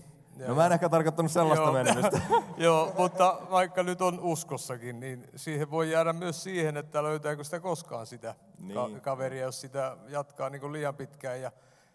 No 0.48 0.56
mä 0.56 0.66
en 0.66 0.72
ehkä 0.72 0.90
tarkoittanut 0.90 1.32
sellaista 1.32 1.64
Joo. 1.66 1.74
menemistä. 1.74 2.22
Joo, 2.58 2.94
mutta 2.98 3.38
vaikka 3.52 3.84
nyt 3.84 4.02
on 4.02 4.20
uskossakin, 4.20 5.00
niin 5.00 5.28
siihen 5.36 5.72
voi 5.72 5.92
jäädä 5.92 6.14
myös 6.14 6.44
siihen, 6.44 6.78
että 6.78 7.04
löytääkö 7.04 7.44
sitä 7.44 7.60
koskaan 7.60 8.08
sitä 8.08 8.36
niin. 8.60 8.74
ka- 8.74 9.00
kaveria, 9.00 9.44
jos 9.44 9.62
sitä 9.62 9.98
jatkaa 10.08 10.50
niin 10.50 10.62
kuin 10.62 10.74
liian 10.74 10.96
pitkään. 10.96 11.42
Ja 11.42 11.52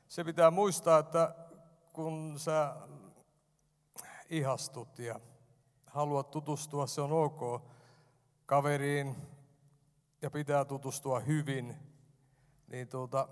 se 0.09 0.25
pitää 0.25 0.51
muistaa, 0.51 0.99
että 0.99 1.35
kun 1.93 2.35
sä 2.37 2.73
ihastut 4.31 4.99
ja 4.99 5.21
haluat 5.87 6.31
tutustua, 6.31 6.87
se 6.87 7.01
on 7.01 7.13
ok 7.13 7.63
kaveriin 8.47 9.17
ja 10.23 10.31
pitää 10.31 10.65
tutustua 10.65 11.21
hyvin, 11.21 11.77
niin 12.69 12.89
tuota, 12.89 13.29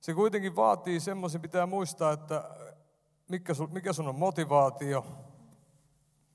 se 0.00 0.14
kuitenkin 0.14 0.56
vaatii 0.56 1.00
semmoisen, 1.00 1.40
pitää 1.40 1.66
muistaa, 1.66 2.12
että 2.12 2.44
mikä 3.28 3.54
sun, 3.54 3.72
mikä 3.72 3.92
sun 3.92 4.08
on 4.08 4.18
motivaatio. 4.18 5.06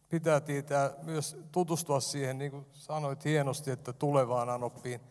Pitää 0.09 0.39
tietää 0.39 0.93
myös 1.03 1.37
tutustua 1.51 1.99
siihen, 1.99 2.37
niin 2.37 2.51
kuin 2.51 2.65
sanoit 2.71 3.25
hienosti, 3.25 3.71
että 3.71 3.93
tulevaan 3.93 4.49
anoppiin. 4.49 5.01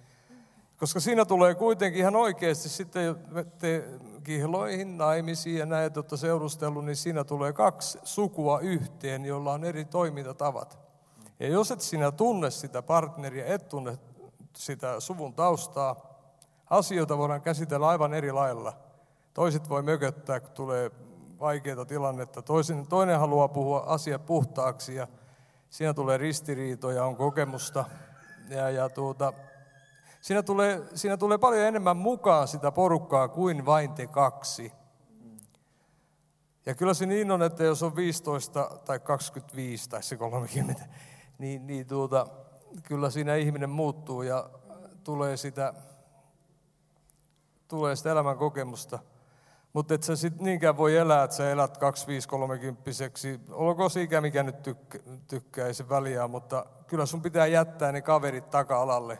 Koska 0.77 1.01
siinä 1.01 1.25
tulee 1.25 1.55
kuitenkin 1.55 2.01
ihan 2.01 2.17
oikeasti 2.17 2.69
sitten 2.69 3.17
te 3.59 3.85
kihloihin, 4.25 4.99
naimisiin 4.99 5.59
ja 5.59 5.67
näet, 5.67 5.97
että 5.97 6.17
seurustellut, 6.17 6.85
niin 6.85 6.97
siinä 6.97 7.25
tulee 7.25 7.53
kaksi 7.53 7.99
sukua 8.05 8.61
yhteen, 8.61 9.25
jolla 9.25 9.53
on 9.53 9.65
eri 9.65 9.85
toimintatavat. 9.85 10.90
Ja 11.41 11.49
jos 11.49 11.71
et 11.71 11.81
sinä 11.81 12.13
tunne 12.13 12.51
sitä 12.51 12.83
partneria, 12.83 13.47
et 13.47 13.69
tunne 13.69 13.99
sitä 14.57 15.01
suvun 15.01 15.35
taustaa, 15.35 15.97
asioita 16.71 17.19
voidaan 17.19 17.43
käsitellä 17.43 17.89
aivan 17.89 18.15
eri 18.15 18.33
lailla. 18.33 18.73
Toiset 19.35 19.69
voi 19.69 19.83
mököttää, 19.83 20.41
kun 20.41 20.51
tulee 20.51 20.91
vaikeaa 21.41 21.85
tilannetta. 21.85 22.43
Toisen, 22.43 22.87
toinen 22.87 23.19
haluaa 23.19 23.49
puhua 23.49 23.85
asia 23.87 24.19
puhtaaksi 24.19 24.95
ja 24.95 25.09
siinä 25.71 25.95
tulee 25.95 26.19
ristiriitoja, 26.19 27.05
on 27.05 27.17
kokemusta. 27.17 27.85
Ja, 28.49 28.71
ja 28.71 28.89
tuota, 28.89 29.33
siinä, 30.21 30.43
tulee, 30.43 30.83
siinä 30.95 31.17
tulee 31.17 31.39
paljon 31.39 31.67
enemmän 31.67 31.97
mukaan 31.97 32.49
sitä 32.49 32.73
porukkaa 32.73 33.29
kuin 33.29 33.67
vain 33.67 33.93
te 33.93 34.07
kaksi. 34.07 34.73
Ja 36.67 36.75
kyllä 36.75 36.95
se 36.95 37.07
niin 37.07 37.31
on, 37.31 37.43
että 37.43 37.65
jos 37.65 37.83
on 37.83 37.97
15 37.97 38.71
tai 38.85 39.01
25 39.01 39.91
tai 39.91 40.03
se 40.03 40.17
30, 40.17 40.85
niin, 41.41 41.67
niin 41.67 41.87
tuota, 41.87 42.27
kyllä 42.83 43.11
siinä 43.11 43.35
ihminen 43.35 43.71
muuttuu 43.71 44.23
ja 44.23 44.51
tulee 45.05 45.37
sitä, 45.37 45.75
tulee 47.69 47.97
sitä 47.97 48.13
elämän 48.13 48.39
kokemusta– 48.39 48.99
mutta 49.73 49.95
et 49.95 50.03
sä 50.03 50.17
sit 50.17 50.41
niinkään 50.41 50.77
voi 50.77 50.97
elää, 50.97 51.25
että 51.25 51.37
sä 51.37 51.51
elät 51.51 51.77
25-30 51.77 51.81
olkoon 53.51 53.91
se 53.91 54.03
ikä 54.03 54.21
mikä 54.21 54.43
nyt 54.43 54.63
tykkä, 54.63 54.99
tykkää, 55.29 55.67
ei 55.67 55.75
se 55.75 55.89
väliä, 55.89 56.29
mutta 56.29 56.67
kyllä 56.87 57.07
sun 57.07 57.23
pitää 57.23 57.47
jättää 57.47 57.93
ne 57.93 58.03
kaverit 58.03 58.51
taka-alalle. 58.51 59.19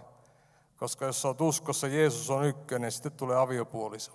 Koska 0.77 1.05
jos 1.05 1.23
sä 1.23 1.29
oot 1.29 1.41
uskossa, 1.41 1.87
Jeesus 1.87 2.31
on 2.31 2.45
ykkönen, 2.45 2.93
sitten 2.93 3.13
tulee 3.13 3.37
aviopuoliso. 3.37 4.13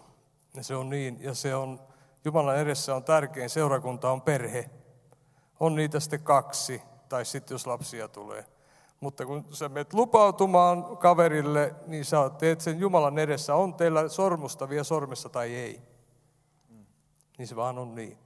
Ja 0.56 0.64
se 0.64 0.76
on 0.76 0.90
niin, 0.90 1.18
ja 1.22 1.34
se 1.34 1.56
on, 1.56 1.80
Jumalan 2.26 2.58
edessä 2.58 2.96
on 2.96 3.04
tärkein, 3.04 3.50
seurakunta 3.50 4.12
on 4.12 4.22
perhe. 4.22 4.70
On 5.60 5.76
niitä 5.76 6.00
sitten 6.00 6.24
kaksi, 6.24 6.82
tai 7.10 7.26
sitten 7.26 7.56
jos 7.56 7.68
lapsia 7.68 8.08
tulee. 8.08 8.46
Mutta 9.00 9.26
kun 9.26 9.46
sä 9.52 9.70
menet 9.70 9.94
lupautumaan 9.94 10.98
kaverille, 10.98 11.76
niin 11.88 12.06
sä 12.06 12.30
teet 12.30 12.62
sen 12.62 12.80
Jumalan 12.80 13.18
edessä. 13.18 13.56
On 13.56 13.74
teillä 13.74 14.08
sormusta 14.10 14.70
vielä 14.70 14.84
sormessa 14.84 15.30
tai 15.30 15.56
ei. 15.56 15.82
Niin 17.38 17.48
se 17.48 17.56
vaan 17.56 17.78
on 17.78 17.96
niin. 17.96 18.18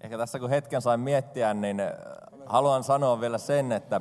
Ehkä 0.00 0.18
tässä 0.18 0.38
kun 0.38 0.50
hetken 0.50 0.82
sain 0.82 1.00
miettiä, 1.00 1.54
niin 1.54 1.80
äh, 1.80 1.92
haluan 2.46 2.84
sanoa 2.84 3.20
vielä 3.20 3.38
sen, 3.38 3.72
että 3.72 4.00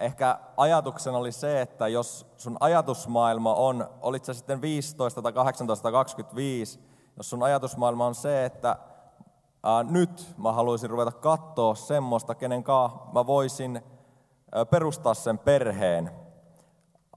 ehkä 0.00 0.38
ajatuksena 0.56 1.18
oli 1.18 1.32
se, 1.32 1.60
että 1.60 1.88
jos 1.88 2.26
sun 2.36 2.56
ajatusmaailma 2.60 3.54
on, 3.54 3.88
olit 4.00 4.24
sä 4.24 4.34
sitten 4.34 4.60
15 4.60 5.22
tai 5.22 5.32
18 5.32 5.82
tai 5.82 5.92
25, 5.92 6.80
jos 7.16 7.30
sun 7.30 7.42
ajatusmaailma 7.42 8.06
on 8.06 8.14
se, 8.14 8.44
että 8.44 8.76
nyt 9.90 10.34
mä 10.36 10.52
haluaisin 10.52 10.90
ruveta 10.90 11.12
katsoa 11.12 11.74
semmoista, 11.74 12.34
kenen 12.34 12.64
kanssa 12.64 12.98
mä 13.12 13.26
voisin 13.26 13.82
perustaa 14.70 15.14
sen 15.14 15.38
perheen, 15.38 16.10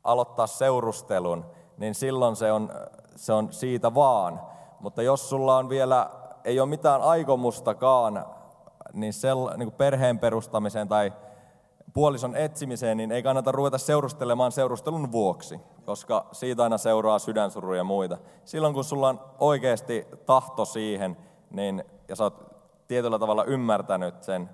aloittaa 0.03 0.47
seurustelun, 0.47 1.45
niin 1.77 1.95
silloin 1.95 2.35
se 2.35 2.51
on, 2.51 2.69
se 3.15 3.33
on 3.33 3.53
siitä 3.53 3.93
vaan. 3.93 4.41
Mutta 4.79 5.01
jos 5.01 5.29
sulla 5.29 5.57
on 5.57 5.69
vielä, 5.69 6.09
ei 6.43 6.59
ole 6.59 6.69
mitään 6.69 7.01
aikomustakaan 7.01 8.25
niin, 8.93 9.13
sell, 9.13 9.47
niin 9.57 9.67
kuin 9.67 9.77
perheen 9.77 10.19
perustamiseen 10.19 10.87
tai 10.87 11.13
puolison 11.93 12.35
etsimiseen, 12.35 12.97
niin 12.97 13.11
ei 13.11 13.23
kannata 13.23 13.51
ruveta 13.51 13.77
seurustelemaan 13.77 14.51
seurustelun 14.51 15.11
vuoksi, 15.11 15.59
koska 15.85 16.25
siitä 16.31 16.63
aina 16.63 16.77
seuraa 16.77 17.19
sydänsuru 17.19 17.73
ja 17.73 17.83
muita. 17.83 18.17
Silloin 18.45 18.73
kun 18.73 18.83
sulla 18.83 19.09
on 19.09 19.19
oikeasti 19.39 20.07
tahto 20.25 20.65
siihen, 20.65 21.17
niin, 21.51 21.83
ja 22.09 22.15
sä 22.15 22.23
oot 22.23 22.57
tietyllä 22.87 23.19
tavalla 23.19 23.43
ymmärtänyt 23.43 24.23
sen 24.23 24.49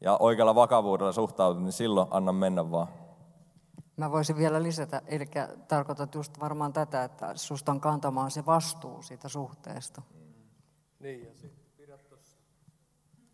ja 0.00 0.16
oikealla 0.20 0.54
vakavuudella 0.54 1.12
suhtautunut, 1.12 1.64
niin 1.64 1.72
silloin 1.72 2.08
anna 2.10 2.32
mennä 2.32 2.70
vaan. 2.70 2.88
Mä 3.96 4.10
voisin 4.10 4.36
vielä 4.36 4.62
lisätä, 4.62 5.02
eli 5.06 5.24
tarkoitat 5.68 6.14
just 6.14 6.40
varmaan 6.40 6.72
tätä, 6.72 7.04
että 7.04 7.36
susta 7.36 7.72
on 7.72 7.80
kantamaan 7.80 8.30
se 8.30 8.46
vastuu 8.46 9.02
siitä 9.02 9.28
suhteesta. 9.28 10.02
Niin, 11.00 11.24
ja 11.24 11.34
sitten. 11.34 11.64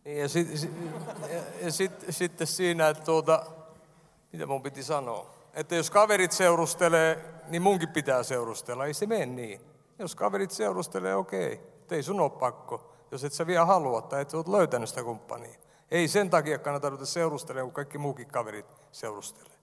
Niin, 0.05 0.19
ja 0.19 0.29
sitten 0.29 0.59
sit, 0.59 0.71
sit, 1.71 1.93
sit, 2.11 2.49
siinä, 2.49 2.89
että 2.89 3.05
tuota, 3.05 3.47
mitä 4.33 4.47
mun 4.47 4.63
piti 4.63 4.83
sanoa? 4.83 5.41
että 5.55 5.75
jos 5.75 5.91
kaverit 5.91 6.33
seurustelee, 6.33 7.25
niin 7.49 7.63
munkin 7.63 7.89
pitää 7.89 8.23
seurustella. 8.23 8.87
Ei 8.87 8.95
se 8.95 9.07
mene 9.07 9.27
niin. 9.27 9.61
Jos 9.99 10.15
kaverit 10.15 10.51
seurustelee, 10.51 11.15
okei. 11.15 11.61
Ei 11.91 12.03
sun 12.03 12.21
ole 12.21 12.31
pakko, 12.31 12.90
jos 13.11 13.25
et 13.25 13.33
sä 13.33 13.47
vielä 13.47 13.67
halua 13.67 14.03
tai 14.03 14.23
et 14.23 14.35
oot 14.35 14.49
löytänyt 14.49 14.89
sitä 14.89 15.03
kumppania. 15.03 15.59
Ei 15.91 16.09
sen 16.09 16.31
takia 16.31 16.59
kannata 16.59 16.89
ruveta 16.89 17.07
seurustelemaan, 17.07 17.67
kun 17.67 17.75
kaikki 17.75 17.99
muukin 17.99 18.29
kaverit 18.29 18.67
seurustelee. 18.93 19.61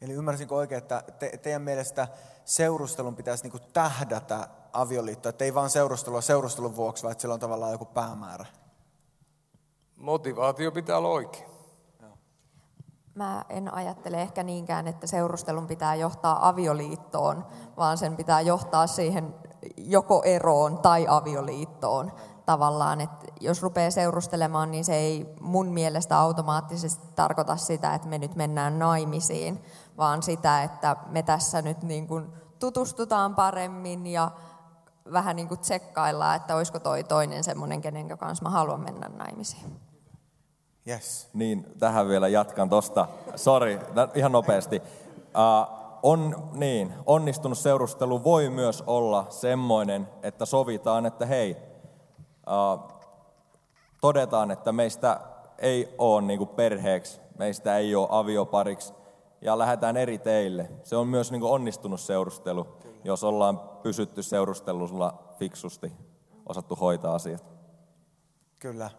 Eli 0.00 0.12
ymmärsinkö 0.12 0.54
oikein, 0.54 0.78
että 0.78 1.04
te, 1.18 1.38
teidän 1.42 1.62
mielestä 1.62 2.08
seurustelun 2.44 3.16
pitäisi 3.16 3.44
niinku 3.44 3.58
tähdätä 3.72 4.48
avioliittoa, 4.72 5.30
että 5.30 5.44
ei 5.44 5.54
vaan 5.54 5.70
seurustelua 5.70 6.20
seurustelun 6.20 6.76
vuoksi, 6.76 7.02
vaan 7.02 7.12
että 7.12 7.22
sillä 7.22 7.34
on 7.34 7.40
tavallaan 7.40 7.72
joku 7.72 7.84
päämäärä? 7.84 8.46
Motivaatio 9.96 10.72
pitää 10.72 10.98
olla 10.98 11.08
oikein. 11.08 11.52
Mä 13.14 13.44
en 13.48 13.74
ajattele 13.74 14.22
ehkä 14.22 14.42
niinkään, 14.42 14.88
että 14.88 15.06
seurustelun 15.06 15.66
pitää 15.66 15.94
johtaa 15.94 16.48
avioliittoon, 16.48 17.46
vaan 17.76 17.98
sen 17.98 18.16
pitää 18.16 18.40
johtaa 18.40 18.86
siihen 18.86 19.34
joko 19.86 20.22
eroon 20.24 20.78
tai 20.78 21.06
avioliittoon 21.08 22.12
tavallaan, 22.46 23.00
että 23.00 23.26
jos 23.40 23.62
rupeaa 23.62 23.90
seurustelemaan, 23.90 24.70
niin 24.70 24.84
se 24.84 24.94
ei 24.94 25.34
mun 25.40 25.66
mielestä 25.66 26.18
automaattisesti 26.18 27.06
tarkoita 27.14 27.56
sitä, 27.56 27.94
että 27.94 28.08
me 28.08 28.18
nyt 28.18 28.34
mennään 28.34 28.78
naimisiin, 28.78 29.64
vaan 29.96 30.22
sitä, 30.22 30.62
että 30.62 30.96
me 31.06 31.22
tässä 31.22 31.62
nyt 31.62 31.82
niin 31.82 32.08
kuin 32.08 32.32
tutustutaan 32.58 33.34
paremmin 33.34 34.06
ja 34.06 34.30
vähän 35.12 35.36
niin 35.36 35.48
kuin 35.48 35.60
tsekkaillaan, 35.60 36.36
että 36.36 36.56
olisiko 36.56 36.80
toi 36.80 37.04
toinen 37.04 37.44
semmoinen, 37.44 37.80
kenen 37.80 38.18
kanssa 38.18 38.42
mä 38.42 38.50
haluan 38.50 38.80
mennä 38.80 39.08
naimisiin. 39.08 39.80
Yes. 40.88 41.28
Niin, 41.34 41.66
tähän 41.78 42.08
vielä 42.08 42.28
jatkan 42.28 42.68
tosta. 42.68 43.08
Sori, 43.36 43.80
ihan 44.14 44.32
nopeasti. 44.32 44.82
Uh, 45.16 45.81
on, 46.02 46.50
niin, 46.52 46.94
onnistunut 47.06 47.58
seurustelu 47.58 48.24
voi 48.24 48.50
myös 48.50 48.82
olla 48.86 49.26
semmoinen, 49.30 50.08
että 50.22 50.46
sovitaan, 50.46 51.06
että 51.06 51.26
hei, 51.26 51.56
uh, 52.46 52.92
todetaan, 54.00 54.50
että 54.50 54.72
meistä 54.72 55.20
ei 55.58 55.94
ole 55.98 56.22
niin 56.22 56.48
perheeksi, 56.48 57.20
meistä 57.38 57.78
ei 57.78 57.94
ole 57.94 58.08
aviopariksi, 58.10 58.92
ja 59.40 59.58
lähdetään 59.58 59.96
eri 59.96 60.18
teille. 60.18 60.68
Se 60.82 60.96
on 60.96 61.06
myös 61.06 61.32
niin 61.32 61.42
onnistunut 61.42 62.00
seurustelu, 62.00 62.64
Kyllä. 62.64 62.96
jos 63.04 63.24
ollaan 63.24 63.60
pysytty 63.82 64.22
seurustelulla 64.22 65.34
fiksusti, 65.38 65.92
osattu 66.46 66.76
hoitaa 66.76 67.14
asiat. 67.14 67.44
Kyllä. 68.58 68.90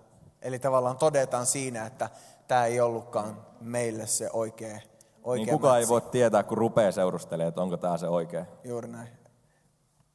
Eli 0.42 0.60
tavallaan 0.60 0.98
todetaan 0.98 1.46
siinä, 1.46 1.86
että 1.86 2.10
tämä 2.48 2.66
ei 2.66 2.82
ollutkaan 2.82 3.46
meille 3.60 4.08
se 4.08 4.30
oikea, 4.34 4.80
oikea 5.24 5.46
niin 5.46 5.54
kukaan 5.54 5.80
ei 5.80 5.88
voi 5.88 6.02
tietää, 6.02 6.44
kun 6.44 6.58
rupeaa 6.58 6.92
seurustelemaan, 6.92 7.50
että 7.50 7.62
onko 7.62 7.78
tämä 7.78 7.98
se 7.98 8.08
oikea. 8.08 8.46
Juuri 8.64 8.88
näin. 8.88 9.10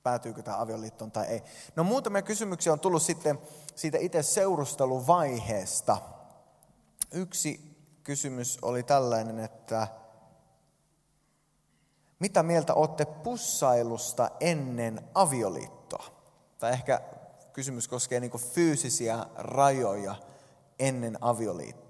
Päätyykö 0.02 0.42
tämä 0.42 0.60
avioliittoon 0.60 1.10
tai 1.10 1.26
ei. 1.26 1.42
No 1.76 1.84
muutamia 1.84 2.22
kysymyksiä 2.22 2.72
on 2.72 2.80
tullut 2.80 3.02
sitten 3.02 3.38
siitä 3.74 3.98
itse 3.98 4.22
seurusteluvaiheesta. 4.22 5.98
Yksi 7.12 7.76
kysymys 8.04 8.58
oli 8.62 8.82
tällainen, 8.82 9.38
että 9.38 9.88
mitä 12.18 12.42
mieltä 12.42 12.74
olette 12.74 13.04
pussailusta 13.04 14.30
ennen 14.40 15.00
avioliittoa? 15.14 16.04
Tai 16.58 16.72
ehkä 16.72 17.00
kysymys 17.52 17.88
koskee 17.88 18.20
niin 18.20 18.32
fyysisiä 18.38 19.26
rajoja 19.36 20.14
ennen 20.78 21.18
avioliittoa. 21.20 21.87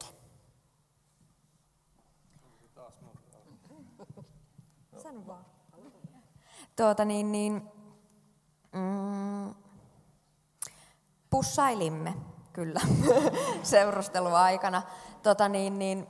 Tuota 6.77 7.05
niin, 7.05 7.33
niin 7.33 7.71
mm, 8.73 9.55
pussailimme 11.31 12.15
kyllä 12.53 12.81
seurusteluaikana. 13.63 14.83
Tota 15.23 15.49
niin, 15.49 15.79
niin, 15.79 16.07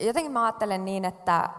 jotenkin 0.00 0.32
mä 0.32 0.44
ajattelen 0.44 0.84
niin, 0.84 1.04
että 1.04 1.50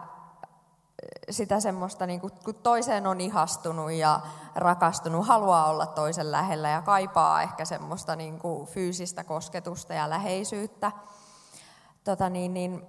sitä 1.29 1.59
semmoista, 1.59 2.05
niin 2.05 2.21
kun 2.21 2.55
toiseen 2.63 3.07
on 3.07 3.21
ihastunut 3.21 3.91
ja 3.91 4.19
rakastunut, 4.55 5.27
haluaa 5.27 5.69
olla 5.69 5.85
toisen 5.85 6.31
lähellä 6.31 6.69
ja 6.69 6.81
kaipaa 6.81 7.41
ehkä 7.41 7.65
semmoista 7.65 8.15
niin 8.15 8.39
kuin 8.39 8.67
fyysistä 8.67 9.23
kosketusta 9.23 9.93
ja 9.93 10.09
läheisyyttä. 10.09 10.91
Tota 12.03 12.29
niin, 12.29 12.53
niin, 12.53 12.87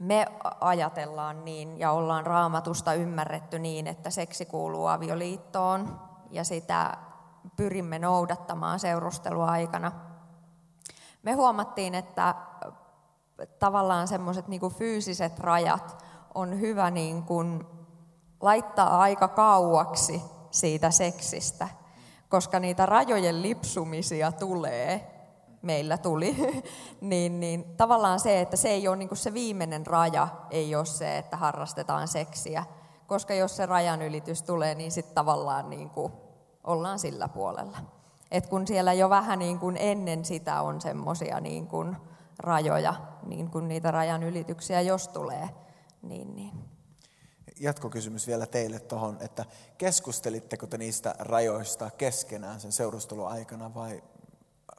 me 0.00 0.26
ajatellaan 0.60 1.44
niin 1.44 1.78
ja 1.78 1.92
ollaan 1.92 2.26
raamatusta 2.26 2.94
ymmärretty 2.94 3.58
niin, 3.58 3.86
että 3.86 4.10
seksi 4.10 4.44
kuuluu 4.44 4.86
avioliittoon 4.86 6.00
ja 6.30 6.44
sitä 6.44 6.96
pyrimme 7.56 7.98
noudattamaan 7.98 8.80
seurusteluaikana. 8.80 9.92
Me 11.22 11.32
huomattiin, 11.32 11.94
että 11.94 12.34
tavallaan 13.58 14.08
semmoiset 14.08 14.48
niin 14.48 14.60
fyysiset 14.78 15.38
rajat 15.38 16.04
on 16.34 16.60
hyvä 16.60 16.90
niin 16.90 17.22
kuin 17.22 17.66
laittaa 18.40 19.00
aika 19.00 19.28
kauaksi 19.28 20.22
siitä 20.50 20.90
seksistä, 20.90 21.68
koska 22.28 22.60
niitä 22.60 22.86
rajojen 22.86 23.42
lipsumisia 23.42 24.32
tulee, 24.32 25.15
meillä 25.66 25.98
tuli, 25.98 26.36
niin, 27.00 27.40
niin 27.40 27.76
tavallaan 27.76 28.20
se, 28.20 28.40
että 28.40 28.56
se 28.56 28.68
ei 28.68 28.88
ole 28.88 28.96
niin 28.96 29.16
se 29.16 29.34
viimeinen 29.34 29.86
raja, 29.86 30.28
ei 30.50 30.74
ole 30.74 30.86
se, 30.86 31.18
että 31.18 31.36
harrastetaan 31.36 32.08
seksiä, 32.08 32.64
koska 33.06 33.34
jos 33.34 33.56
se 33.56 33.66
rajan 33.66 34.02
ylitys 34.02 34.42
tulee, 34.42 34.74
niin 34.74 34.92
sitten 34.92 35.14
tavallaan 35.14 35.70
niin 35.70 35.90
kuin 35.90 36.12
ollaan 36.64 36.98
sillä 36.98 37.28
puolella. 37.28 37.78
Et 38.30 38.46
kun 38.46 38.66
siellä 38.66 38.92
jo 38.92 39.10
vähän 39.10 39.38
niin 39.38 39.58
kuin 39.58 39.76
ennen 39.76 40.24
sitä 40.24 40.62
on 40.62 40.80
semmoisia 40.80 41.40
niin 41.40 41.68
rajoja, 42.38 42.94
niin 43.26 43.50
kuin 43.50 43.68
niitä 43.68 43.90
rajan 43.90 44.22
ylityksiä 44.22 44.80
jos 44.80 45.08
tulee, 45.08 45.48
niin, 46.02 46.36
niin. 46.36 46.52
Jatkokysymys 47.60 48.26
vielä 48.26 48.46
teille 48.46 48.80
tuohon, 48.80 49.16
että 49.20 49.44
keskustelitteko 49.78 50.66
te 50.66 50.78
niistä 50.78 51.14
rajoista 51.18 51.90
keskenään 51.90 52.60
sen 52.60 52.72
seurustelun 52.72 53.28
aikana 53.28 53.74
vai 53.74 54.02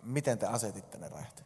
miten 0.04 0.38
te 0.38 0.46
asetitte 0.46 0.98
ne 0.98 1.10
rajat? 1.10 1.44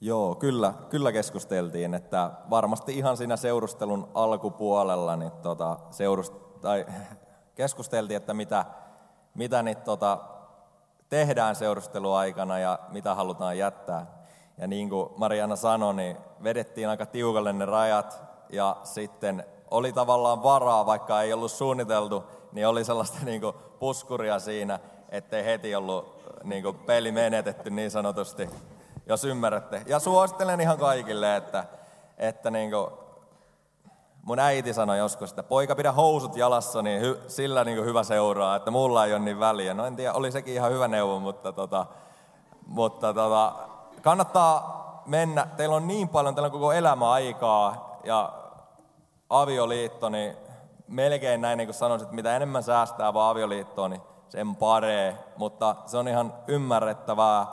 Joo, 0.00 0.34
kyllä, 0.34 0.74
kyllä 0.90 1.12
keskusteltiin, 1.12 1.94
että 1.94 2.30
varmasti 2.50 2.98
ihan 2.98 3.16
siinä 3.16 3.36
seurustelun 3.36 4.08
alkupuolella 4.14 5.16
niin 5.16 5.32
tota, 5.32 5.76
seurust, 5.90 6.34
tai 6.60 6.86
keskusteltiin, 7.54 8.16
että 8.16 8.34
mitä, 8.34 8.64
mitä 9.34 9.62
niin, 9.62 9.76
tota, 9.76 10.18
tehdään 11.08 11.56
seurusteluaikana 11.56 12.58
ja 12.58 12.78
mitä 12.88 13.14
halutaan 13.14 13.58
jättää. 13.58 14.06
Ja 14.58 14.66
niin 14.66 14.90
kuin 14.90 15.08
Mariana 15.16 15.56
sanoi, 15.56 15.94
niin 15.94 16.16
vedettiin 16.42 16.88
aika 16.88 17.06
tiukalle 17.06 17.52
ne 17.52 17.64
rajat 17.64 18.22
ja 18.50 18.76
sitten 18.84 19.44
oli 19.70 19.92
tavallaan 19.92 20.42
varaa, 20.42 20.86
vaikka 20.86 21.22
ei 21.22 21.32
ollut 21.32 21.52
suunniteltu, 21.52 22.24
niin 22.52 22.68
oli 22.68 22.84
sellaista 22.84 23.18
niin 23.24 23.40
kuin 23.40 23.56
puskuria 23.78 24.38
siinä, 24.38 24.80
ettei 25.08 25.44
heti 25.44 25.74
ollut 25.74 26.17
niin 26.44 26.62
kuin 26.62 26.78
peli 26.78 27.12
menetetty 27.12 27.70
niin 27.70 27.90
sanotusti, 27.90 28.50
jos 29.06 29.24
ymmärrätte. 29.24 29.82
Ja 29.86 29.98
suosittelen 29.98 30.60
ihan 30.60 30.78
kaikille, 30.78 31.36
että, 31.36 31.64
että 32.18 32.50
niin 32.50 32.70
kuin, 32.70 32.90
mun 34.22 34.38
äiti 34.38 34.74
sanoi 34.74 34.98
joskus, 34.98 35.30
että 35.30 35.42
poika 35.42 35.74
pidä 35.74 35.92
housut 35.92 36.36
jalassa, 36.36 36.82
niin 36.82 37.00
hy, 37.00 37.20
sillä 37.28 37.64
niin 37.64 37.76
kuin 37.76 37.86
hyvä 37.86 38.02
seuraa, 38.02 38.56
että 38.56 38.70
mulla 38.70 39.04
ei 39.04 39.12
ole 39.12 39.18
niin 39.18 39.40
väliä. 39.40 39.74
No 39.74 39.86
en 39.86 39.96
tiedä, 39.96 40.12
oli 40.12 40.32
sekin 40.32 40.54
ihan 40.54 40.72
hyvä 40.72 40.88
neuvo, 40.88 41.20
mutta, 41.20 41.52
tota, 41.52 41.86
mutta 42.66 43.14
tota, 43.14 43.52
kannattaa 44.02 45.02
mennä. 45.06 45.46
Teillä 45.56 45.76
on 45.76 45.86
niin 45.86 46.08
paljon, 46.08 46.34
teillä 46.34 46.46
on 46.46 46.52
koko 46.52 46.72
elämä 46.72 47.10
aikaa 47.10 47.98
ja 48.04 48.32
avioliitto, 49.30 50.08
niin 50.08 50.36
melkein 50.88 51.40
näin 51.40 51.56
niin 51.56 51.66
kuin 51.66 51.74
sanoisin, 51.74 52.04
että 52.04 52.14
mitä 52.14 52.36
enemmän 52.36 52.62
säästää 52.62 53.14
vaan 53.14 53.30
avioliittoon, 53.30 53.90
niin 53.90 54.02
sen 54.28 54.56
paree. 54.56 55.18
Mutta 55.36 55.76
se 55.86 55.96
on 55.96 56.08
ihan 56.08 56.34
ymmärrettävää, 56.48 57.46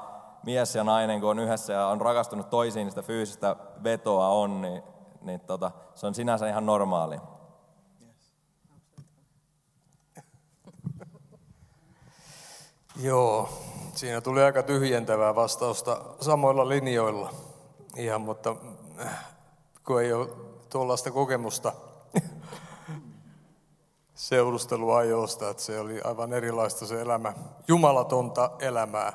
mies 0.43 0.75
ja 0.75 0.83
nainen, 0.83 1.21
kun 1.21 1.29
on 1.29 1.39
yhdessä 1.39 1.73
ja 1.73 1.88
on 1.88 2.01
rakastunut 2.01 2.49
toisiin, 2.49 2.89
sitä 2.89 3.01
fyysistä 3.01 3.55
vetoa 3.83 4.27
on, 4.27 4.61
niin, 4.61 4.83
niin 5.21 5.39
tota, 5.39 5.71
se 5.95 6.07
on 6.07 6.15
sinänsä 6.15 6.49
ihan 6.49 6.65
normaali. 6.65 7.17
Joo, 13.03 13.49
siinä 13.95 14.21
tuli 14.21 14.43
aika 14.43 14.63
tyhjentävää 14.63 15.35
vastausta 15.35 16.01
samoilla 16.21 16.69
linjoilla. 16.69 17.33
Ihan, 17.97 18.21
mutta 18.21 18.55
äh, 19.05 19.25
kun 19.85 20.01
ei 20.01 20.13
ole 20.13 20.27
tuollaista 20.69 21.11
kokemusta 21.11 21.73
seurusteluajoista, 24.15 25.49
että 25.49 25.63
se 25.63 25.80
oli 25.80 26.01
aivan 26.04 26.34
erilaista 26.34 26.86
se 26.86 27.01
elämä, 27.01 27.34
jumalatonta 27.67 28.51
elämää. 28.60 29.13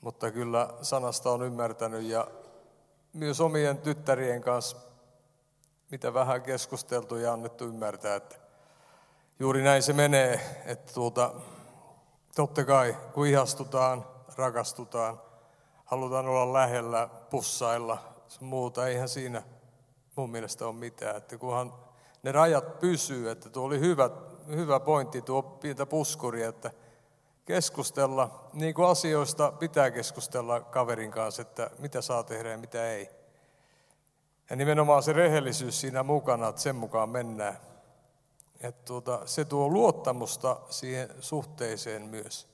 Mutta 0.00 0.30
kyllä 0.30 0.68
sanasta 0.82 1.30
on 1.30 1.42
ymmärtänyt 1.42 2.02
ja 2.02 2.26
myös 3.12 3.40
omien 3.40 3.78
tyttärien 3.78 4.42
kanssa, 4.42 4.76
mitä 5.90 6.14
vähän 6.14 6.42
keskusteltu 6.42 7.16
ja 7.16 7.32
annettu 7.32 7.64
ymmärtää, 7.64 8.16
että 8.16 8.36
juuri 9.38 9.62
näin 9.62 9.82
se 9.82 9.92
menee, 9.92 10.62
että 10.64 10.92
tuota, 10.94 11.34
totta 12.36 12.64
kai 12.64 12.96
kun 13.14 13.26
ihastutaan, 13.26 14.06
rakastutaan, 14.36 15.20
halutaan 15.84 16.28
olla 16.28 16.52
lähellä, 16.52 17.08
pussailla, 17.30 17.98
muuta, 18.40 18.86
eihän 18.86 19.08
siinä 19.08 19.42
mun 20.16 20.30
mielestä 20.30 20.66
ole 20.66 20.74
mitään, 20.74 21.16
että 21.16 21.38
kunhan 21.38 21.85
ne 22.26 22.32
rajat 22.32 22.78
pysyy, 22.78 23.30
että 23.30 23.50
tuo 23.50 23.64
oli 23.64 23.80
hyvä, 23.80 24.10
hyvä 24.48 24.80
pointti, 24.80 25.22
tuo 25.22 25.42
pientä 25.42 25.86
puskuri, 25.86 26.42
että 26.42 26.70
keskustella, 27.44 28.48
niin 28.52 28.74
kuin 28.74 28.88
asioista 28.88 29.52
pitää 29.52 29.90
keskustella 29.90 30.60
kaverin 30.60 31.10
kanssa, 31.10 31.42
että 31.42 31.70
mitä 31.78 32.00
saa 32.00 32.22
tehdä 32.22 32.50
ja 32.50 32.58
mitä 32.58 32.90
ei. 32.90 33.08
Ja 34.50 34.56
nimenomaan 34.56 35.02
se 35.02 35.12
rehellisyys 35.12 35.80
siinä 35.80 36.02
mukana, 36.02 36.48
että 36.48 36.60
sen 36.60 36.76
mukaan 36.76 37.08
mennään. 37.08 37.56
Että 38.60 38.84
tuota, 38.84 39.20
se 39.24 39.44
tuo 39.44 39.68
luottamusta 39.68 40.60
siihen 40.70 41.08
suhteeseen 41.20 42.02
myös. 42.02 42.48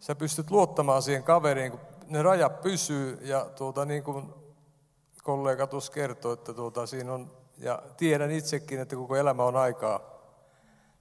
Sä 0.00 0.14
pystyt 0.14 0.50
luottamaan 0.50 1.02
siihen 1.02 1.24
kaveriin, 1.24 1.70
kun 1.70 1.80
ne 2.06 2.22
rajat 2.22 2.60
pysyy 2.60 3.18
ja 3.22 3.44
tuota, 3.44 3.84
niin 3.84 4.02
kuin 4.02 4.34
kollega 5.22 5.66
tuossa 5.66 5.92
kertoi, 5.92 6.32
että 6.32 6.54
tuota, 6.54 6.86
siinä 6.86 7.12
on, 7.12 7.43
ja 7.58 7.82
tiedän 7.96 8.30
itsekin, 8.30 8.80
että 8.80 8.96
koko 8.96 9.16
elämä 9.16 9.44
on 9.44 9.56
aikaa 9.56 10.00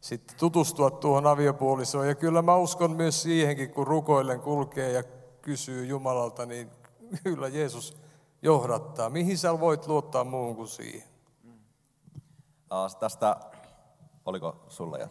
sitten 0.02 0.38
tutustua 0.38 0.92
tuohon 0.92 1.28
aviopuolisoon. 1.28 2.08
Ja 2.08 2.16
kyllä 2.16 2.42
mä 2.42 2.56
uskon 2.56 2.92
myös 2.92 3.24
siihenkin, 3.24 3.70
kun 3.70 3.88
rukoillen 3.88 4.42
kulkee 4.42 4.92
ja 4.92 5.04
kysyy 5.42 5.86
Jumalalta, 5.86 6.46
niin 6.46 6.72
kyllä 7.24 7.48
Jeesus 7.48 7.98
johdattaa. 8.42 9.10
Mihin 9.10 9.38
sä 9.38 9.60
voit 9.60 9.88
luottaa 9.88 10.24
muuhun 10.24 10.56
kuin 10.56 10.68
siihen? 10.68 11.08
Tästä, 13.00 13.36
oliko 14.26 14.56
sulla 14.68 14.98
jo? 14.98 15.08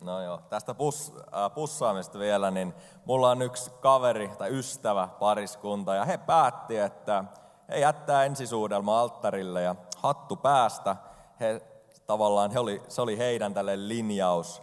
No 0.00 0.22
joo, 0.22 0.40
tästä 0.50 0.74
pus, 0.74 1.12
äh, 1.18 1.54
pussaamista 1.54 2.18
vielä, 2.18 2.50
niin 2.50 2.74
mulla 3.04 3.30
on 3.30 3.42
yksi 3.42 3.70
kaveri 3.80 4.30
tai 4.38 4.58
ystävä 4.58 5.08
pariskunta 5.18 5.94
ja 5.94 6.04
he 6.04 6.18
päätti, 6.18 6.78
että 6.78 7.24
he 7.68 7.78
jättää 7.78 8.24
ensisuudelma 8.24 9.00
alttarille 9.00 9.62
ja 9.62 9.76
hattu 10.06 10.36
päästä. 10.36 10.96
He 11.40 11.62
tavallaan, 12.06 12.50
he 12.50 12.58
oli, 12.58 12.82
se 12.88 13.02
oli 13.02 13.18
heidän 13.18 13.54
tälle 13.54 13.88
linjaus. 13.88 14.62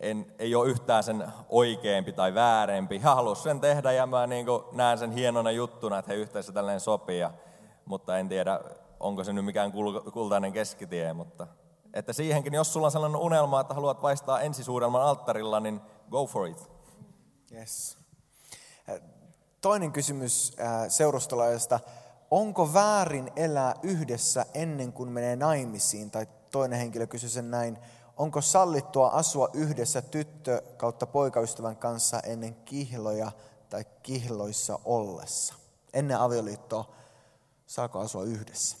En, 0.00 0.34
ei 0.38 0.54
ole 0.54 0.68
yhtään 0.68 1.02
sen 1.02 1.32
oikeampi 1.48 2.12
tai 2.12 2.34
väärempi. 2.34 3.02
He 3.02 3.08
halusivat 3.08 3.44
sen 3.44 3.60
tehdä 3.60 3.92
ja 3.92 4.06
mä 4.06 4.26
niin 4.26 4.46
näen 4.72 4.98
sen 4.98 5.12
hienona 5.12 5.50
juttuna, 5.50 5.98
että 5.98 6.12
he 6.12 6.16
yhteensä 6.18 6.52
tälleen 6.52 6.80
sopii. 6.80 7.18
Ja, 7.18 7.30
mutta 7.84 8.18
en 8.18 8.28
tiedä, 8.28 8.60
onko 9.00 9.24
se 9.24 9.32
nyt 9.32 9.44
mikään 9.44 9.72
kultainen 10.12 10.52
keskitie, 10.52 11.12
mutta 11.12 11.46
että 11.94 12.12
siihenkin, 12.12 12.54
jos 12.54 12.72
sulla 12.72 12.86
on 12.86 12.90
sellainen 12.90 13.20
unelma, 13.20 13.60
että 13.60 13.74
haluat 13.74 14.02
vaistaa 14.02 14.40
ensisuudelman 14.40 15.02
alttarilla, 15.02 15.60
niin 15.60 15.80
go 16.10 16.26
for 16.26 16.46
it. 16.46 16.70
Yes. 17.52 17.98
Toinen 19.60 19.92
kysymys 19.92 20.56
seurustolaajasta. 20.88 21.80
Onko 22.34 22.74
väärin 22.74 23.30
elää 23.36 23.74
yhdessä 23.82 24.46
ennen 24.54 24.92
kuin 24.92 25.12
menee 25.12 25.36
naimisiin? 25.36 26.10
Tai 26.10 26.26
toinen 26.50 26.78
henkilö 26.78 27.06
kysyi 27.06 27.28
sen 27.28 27.50
näin. 27.50 27.78
Onko 28.16 28.40
sallittua 28.40 29.08
asua 29.08 29.48
yhdessä 29.52 30.02
tyttö 30.02 30.62
kautta 30.76 31.06
poikaystävän 31.06 31.76
kanssa 31.76 32.20
ennen 32.20 32.54
kihloja 32.54 33.32
tai 33.70 33.84
kihloissa 34.02 34.78
ollessa? 34.84 35.54
Ennen 35.92 36.18
avioliittoa 36.18 36.94
saako 37.66 38.00
asua 38.00 38.24
yhdessä? 38.24 38.76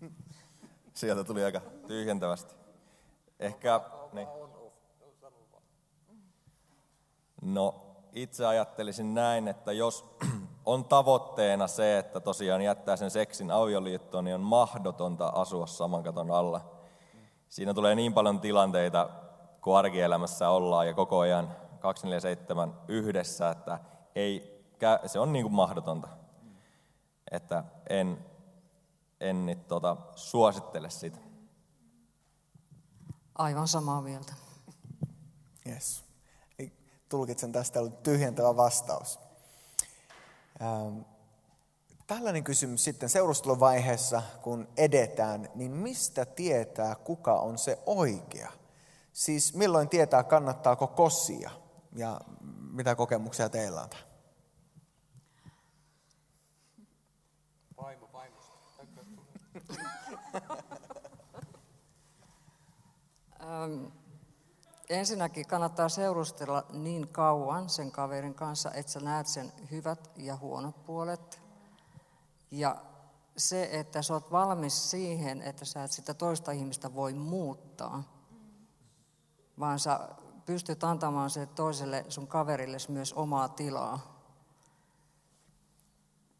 Sieltä 0.94 1.24
tuli 1.24 1.44
aika 1.44 1.60
tyhjentävästi. 1.86 2.54
Ehkä, 3.40 3.80
niin. 4.12 4.28
No, 7.42 7.91
itse 8.12 8.46
ajattelisin 8.46 9.14
näin, 9.14 9.48
että 9.48 9.72
jos 9.72 10.16
on 10.66 10.84
tavoitteena 10.84 11.66
se, 11.66 11.98
että 11.98 12.20
tosiaan 12.20 12.62
jättää 12.62 12.96
sen 12.96 13.10
seksin 13.10 13.50
avioliittoon, 13.50 14.24
niin 14.24 14.34
on 14.34 14.40
mahdotonta 14.40 15.28
asua 15.28 15.66
saman 15.66 16.02
katon 16.02 16.30
alla. 16.30 16.60
Siinä 17.48 17.74
tulee 17.74 17.94
niin 17.94 18.14
paljon 18.14 18.40
tilanteita, 18.40 19.08
kun 19.60 19.78
arkielämässä 19.78 20.48
ollaan 20.48 20.86
ja 20.86 20.94
koko 20.94 21.18
ajan 21.18 21.56
247 21.80 22.74
yhdessä, 22.88 23.50
että 23.50 23.78
ei, 24.14 24.64
se 25.06 25.18
on 25.18 25.32
niin 25.32 25.44
kuin 25.44 25.54
mahdotonta. 25.54 26.08
Että 27.30 27.64
en, 27.90 28.24
en 29.20 29.46
nyt 29.46 29.68
tota, 29.68 29.96
suosittele 30.14 30.90
sitä. 30.90 31.18
Aivan 33.34 33.68
samaa 33.68 34.00
mieltä. 34.00 34.32
Yes. 35.66 36.11
Tulkitsen 37.12 37.52
tästä 37.52 37.80
ollut 37.80 38.02
tyhjentävä 38.02 38.56
vastaus. 38.56 39.20
Ähm, 40.62 40.98
tällainen 42.06 42.44
kysymys 42.44 42.84
sitten 42.84 43.08
seurusteluvaiheessa, 43.08 44.22
kun 44.42 44.68
edetään, 44.76 45.48
niin 45.54 45.70
mistä 45.70 46.24
tietää, 46.24 46.94
kuka 46.94 47.34
on 47.34 47.58
se 47.58 47.78
oikea? 47.86 48.52
Siis 49.12 49.54
milloin 49.54 49.88
tietää, 49.88 50.24
kannattaako 50.24 50.86
kossia 50.86 51.50
ja 51.96 52.20
mitä 52.70 52.94
kokemuksia 52.94 53.48
teillä 53.48 53.82
on? 53.82 53.88
Ensinnäkin 64.92 65.46
kannattaa 65.46 65.88
seurustella 65.88 66.64
niin 66.72 67.08
kauan 67.08 67.68
sen 67.68 67.92
kaverin 67.92 68.34
kanssa, 68.34 68.70
että 68.70 68.92
sä 68.92 69.00
näet 69.00 69.26
sen 69.26 69.52
hyvät 69.70 70.10
ja 70.16 70.36
huonot 70.36 70.86
puolet. 70.86 71.42
Ja 72.50 72.76
se, 73.36 73.68
että 73.72 74.02
sä 74.02 74.14
oot 74.14 74.32
valmis 74.32 74.90
siihen, 74.90 75.42
että 75.42 75.64
sä 75.64 75.84
et 75.84 75.92
sitä 75.92 76.14
toista 76.14 76.52
ihmistä 76.52 76.94
voi 76.94 77.14
muuttaa, 77.14 78.02
vaan 79.58 79.78
sä 79.78 80.08
pystyt 80.46 80.84
antamaan 80.84 81.30
se 81.30 81.46
toiselle 81.46 82.04
sun 82.08 82.26
kaverille 82.26 82.76
myös 82.88 83.12
omaa 83.12 83.48
tilaa. 83.48 84.22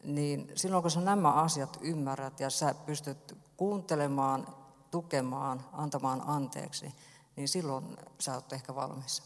Niin 0.05 0.53
silloin 0.55 0.83
kun 0.83 0.91
sä 0.91 1.01
nämä 1.01 1.33
asiat 1.33 1.79
ymmärrät 1.81 2.41
ja 2.41 2.51
sä 2.51 2.75
pystyt 2.75 3.39
kuuntelemaan, 3.57 4.47
tukemaan, 4.91 5.65
antamaan 5.73 6.23
anteeksi, 6.27 6.95
niin 7.37 7.49
silloin 7.49 7.97
sä 8.21 8.35
oot 8.35 8.53
ehkä 8.53 8.75
valmis. 8.75 9.23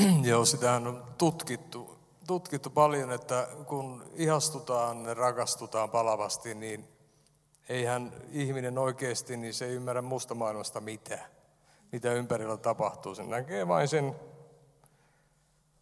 Joo, 0.22 0.44
sitä 0.44 0.72
on 0.72 1.04
tutkittu, 1.18 1.98
tutkittu 2.26 2.70
paljon, 2.70 3.12
että 3.12 3.48
kun 3.66 4.04
ihastutaan 4.14 5.16
rakastutaan 5.16 5.90
palavasti, 5.90 6.54
niin 6.54 6.88
eihän 7.68 8.12
ihminen 8.30 8.78
oikeasti, 8.78 9.36
niin 9.36 9.54
se 9.54 9.64
ei 9.64 9.72
ymmärrä 9.72 10.02
musta 10.02 10.34
maailmasta 10.34 10.80
mitään, 10.80 11.30
mitä 11.92 12.12
ympärillä 12.12 12.56
tapahtuu. 12.56 13.14
Sen 13.14 13.30
näkee 13.30 13.68
vain 13.68 13.88
sen 13.88 14.16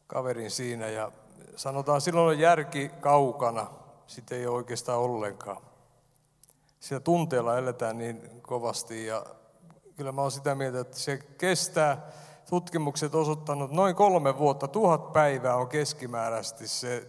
kaverin 0.07 0.51
siinä 0.51 0.89
ja 0.89 1.13
sanotaan 1.57 2.01
silloin 2.01 2.29
on 2.29 2.39
järki 2.39 2.89
kaukana, 3.01 3.71
sitä 4.07 4.35
ei 4.35 4.47
oikeastaan 4.47 4.99
ollenkaan 4.99 5.70
sillä 6.81 7.01
tunteella 7.01 7.59
eletään 7.59 7.99
niin 7.99 8.43
kovasti 8.43 9.07
ja 9.07 9.27
kyllä 9.97 10.13
mä 10.13 10.21
oon 10.23 10.31
sitä 10.31 10.55
mieltä, 10.55 10.81
että 10.81 10.99
se 10.99 11.19
kestää, 11.19 12.11
tutkimukset 12.51 13.15
osoittanut 13.15 13.71
noin 13.71 13.95
kolme 13.95 14.39
vuotta, 14.39 14.69
tuhat 14.69 15.13
päivää 15.13 15.57
on 15.57 15.69
keskimääräisesti 15.69 16.69
se, 16.69 17.07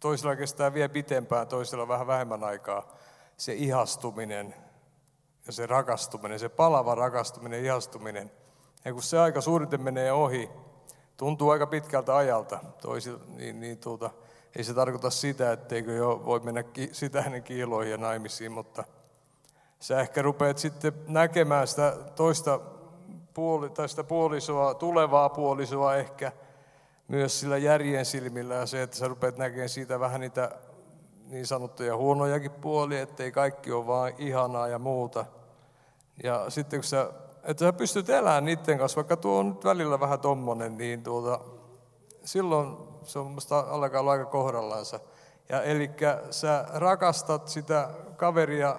toisella 0.00 0.36
kestää 0.36 0.74
vielä 0.74 0.88
pitempään, 0.88 1.48
toisella 1.48 1.88
vähän 1.88 2.06
vähemmän 2.06 2.44
aikaa, 2.44 2.96
se 3.36 3.54
ihastuminen 3.54 4.54
ja 5.46 5.52
se 5.52 5.66
rakastuminen, 5.66 6.38
se 6.38 6.48
palava 6.48 6.94
rakastuminen, 6.94 7.64
ihastuminen. 7.64 8.30
Ja 8.84 8.92
kun 8.92 9.02
se 9.02 9.18
aika 9.18 9.40
suuriten 9.40 9.82
menee 9.82 10.12
ohi, 10.12 10.50
tuntuu 11.16 11.50
aika 11.50 11.66
pitkältä 11.66 12.16
ajalta, 12.16 12.58
toisilla, 12.82 13.20
niin, 13.28 13.60
niin 13.60 13.78
tuota, 13.78 14.10
ei 14.56 14.64
se 14.64 14.74
tarkoita 14.74 15.10
sitä, 15.10 15.52
etteikö 15.52 15.92
jo 15.92 16.22
voi 16.24 16.40
mennä 16.40 16.64
sitä 16.92 17.22
hänen 17.22 17.42
kiiloihin 17.42 17.90
ja 17.90 17.98
naimisiin, 17.98 18.52
mutta 18.52 18.84
sä 19.80 20.00
ehkä 20.00 20.22
rupeat 20.22 20.58
sitten 20.58 20.92
näkemään 21.08 21.66
sitä 21.66 21.96
toista 22.14 22.60
puoli, 23.34 23.70
tai 23.70 23.88
sitä 23.88 24.04
puolisoa, 24.04 24.74
tulevaa 24.74 25.28
puolisoa 25.28 25.94
ehkä 25.94 26.32
myös 27.08 27.40
sillä 27.40 27.56
järjen 27.56 28.04
silmillä 28.04 28.54
ja 28.54 28.66
se, 28.66 28.82
että 28.82 28.96
sä 28.96 29.08
rupeat 29.08 29.36
näkemään 29.38 29.68
siitä 29.68 30.00
vähän 30.00 30.20
niitä 30.20 30.50
niin 31.26 31.46
sanottuja 31.46 31.96
huonojakin 31.96 32.50
puolia, 32.50 33.02
ettei 33.02 33.32
kaikki 33.32 33.72
ole 33.72 33.86
vaan 33.86 34.12
ihanaa 34.18 34.68
ja 34.68 34.78
muuta. 34.78 35.24
Ja 36.22 36.50
sitten 36.50 36.80
kun 36.80 36.84
sä 36.84 37.12
että 37.44 37.64
sä 37.64 37.72
pystyt 37.72 38.10
elämään 38.10 38.44
niiden 38.44 38.78
kanssa, 38.78 38.96
vaikka 38.96 39.16
tuo 39.16 39.38
on 39.38 39.48
nyt 39.48 39.64
välillä 39.64 40.00
vähän 40.00 40.20
tommonen, 40.20 40.78
niin 40.78 41.02
tuota, 41.02 41.40
silloin 42.24 42.95
se 43.06 43.18
on 43.18 43.30
musta 43.30 43.58
alkaa 43.58 44.00
olla 44.00 44.12
aika 44.12 44.24
kohdallaansa. 44.24 45.00
Ja 45.48 45.62
eli 45.62 45.90
sä 46.30 46.66
rakastat 46.74 47.48
sitä 47.48 47.90
kaveria 48.16 48.78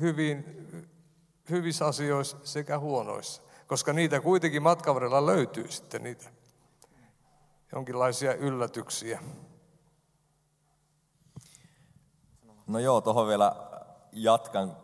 hyvin, 0.00 0.44
hyvissä 1.50 1.86
asioissa 1.86 2.36
sekä 2.42 2.78
huonoissa, 2.78 3.42
koska 3.66 3.92
niitä 3.92 4.20
kuitenkin 4.20 4.62
matkan 4.62 4.94
varrella 4.94 5.26
löytyy 5.26 5.70
sitten 5.70 6.02
niitä 6.02 6.30
jonkinlaisia 7.72 8.34
yllätyksiä. 8.34 9.20
No 12.66 12.78
joo, 12.78 13.00
tuohon 13.00 13.28
vielä 13.28 13.56
jatkan. 14.12 14.76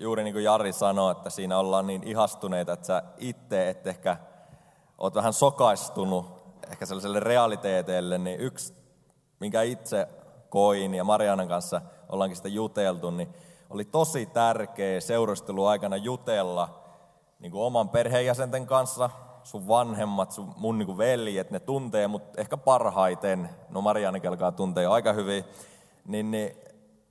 Juuri 0.00 0.24
niin 0.24 0.34
kuin 0.34 0.44
Jari 0.44 0.72
sanoi, 0.72 1.12
että 1.12 1.30
siinä 1.30 1.58
ollaan 1.58 1.86
niin 1.86 2.02
ihastuneita, 2.02 2.72
että 2.72 2.86
sä 2.86 3.02
itse 3.18 3.68
et 3.68 3.86
ehkä 3.86 4.16
oot 4.98 5.14
vähän 5.14 5.32
sokaistunut 5.32 6.37
ehkä 6.70 6.86
sellaiselle 6.86 7.20
realiteeteelle, 7.20 8.18
niin 8.18 8.40
yksi, 8.40 8.74
minkä 9.40 9.62
itse 9.62 10.08
koin 10.48 10.94
ja 10.94 11.04
Marianan 11.04 11.48
kanssa 11.48 11.80
ollaankin 12.08 12.36
sitä 12.36 12.48
juteltu, 12.48 13.10
niin 13.10 13.28
oli 13.70 13.84
tosi 13.84 14.26
tärkeä 14.26 15.00
seurustelu 15.00 15.66
aikana 15.66 15.96
jutella 15.96 16.84
niin 17.38 17.52
kuin 17.52 17.62
oman 17.62 17.88
perheenjäsenten 17.88 18.66
kanssa, 18.66 19.10
sun 19.44 19.68
vanhemmat, 19.68 20.32
sun, 20.32 20.54
mun 20.56 20.78
niin 20.78 20.86
kuin 20.86 20.98
veljet, 20.98 21.50
ne 21.50 21.60
tuntee 21.60 22.08
mut 22.08 22.22
ehkä 22.36 22.56
parhaiten, 22.56 23.50
no 23.68 23.80
Marianne 23.80 24.20
kelkaa 24.20 24.52
tuntee 24.52 24.84
jo 24.84 24.92
aika 24.92 25.12
hyvin, 25.12 25.44
niin, 26.04 26.30
niin 26.30 26.52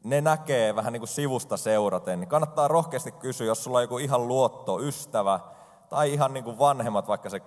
ne 0.03 0.21
näkee 0.21 0.75
vähän 0.75 0.93
niin 0.93 1.01
kuin 1.01 1.07
sivusta 1.07 1.57
seuraten. 1.57 2.19
Niin 2.19 2.29
kannattaa 2.29 2.67
rohkeasti 2.67 3.11
kysyä, 3.11 3.47
jos 3.47 3.63
sulla 3.63 3.77
on 3.77 3.83
joku 3.83 3.97
ihan 3.97 4.27
luotto, 4.27 4.79
ystävä, 4.79 5.39
tai 5.89 6.13
ihan 6.13 6.33
niin 6.33 6.43
kuin 6.43 6.59
vanhemmat, 6.59 7.07
vaikka 7.07 7.29
se 7.29 7.39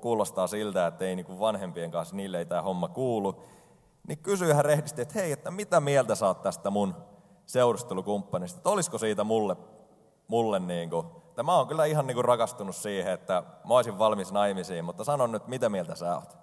kuulostaa 0.00 0.46
siltä, 0.46 0.86
että 0.86 1.04
ei 1.04 1.16
niin 1.16 1.26
kuin 1.26 1.40
vanhempien 1.40 1.90
kanssa, 1.90 2.16
niille 2.16 2.38
ei 2.38 2.46
tämä 2.46 2.62
homma 2.62 2.88
kuulu, 2.88 3.42
niin 4.08 4.18
kysy 4.18 4.50
ihan 4.50 4.64
rehdisti, 4.64 5.02
että 5.02 5.18
hei, 5.18 5.32
että 5.32 5.50
mitä 5.50 5.80
mieltä 5.80 6.14
oot 6.26 6.42
tästä 6.42 6.70
mun 6.70 6.94
seurustelukumppanista, 7.46 8.58
että 8.58 8.70
olisiko 8.70 8.98
siitä 8.98 9.24
mulle, 9.24 9.56
mulle 10.28 10.58
niin 10.58 10.90
kuin, 10.90 11.06
että 11.28 11.42
mä 11.42 11.56
oon 11.56 11.68
kyllä 11.68 11.84
ihan 11.84 12.06
niin 12.06 12.14
kuin 12.14 12.24
rakastunut 12.24 12.76
siihen, 12.76 13.12
että 13.12 13.42
mä 13.68 13.74
olisin 13.74 13.98
valmis 13.98 14.32
naimisiin, 14.32 14.84
mutta 14.84 15.04
sanon 15.04 15.32
nyt, 15.32 15.46
mitä 15.46 15.68
mieltä 15.68 15.94
sä 15.94 16.14
oot. 16.14 16.38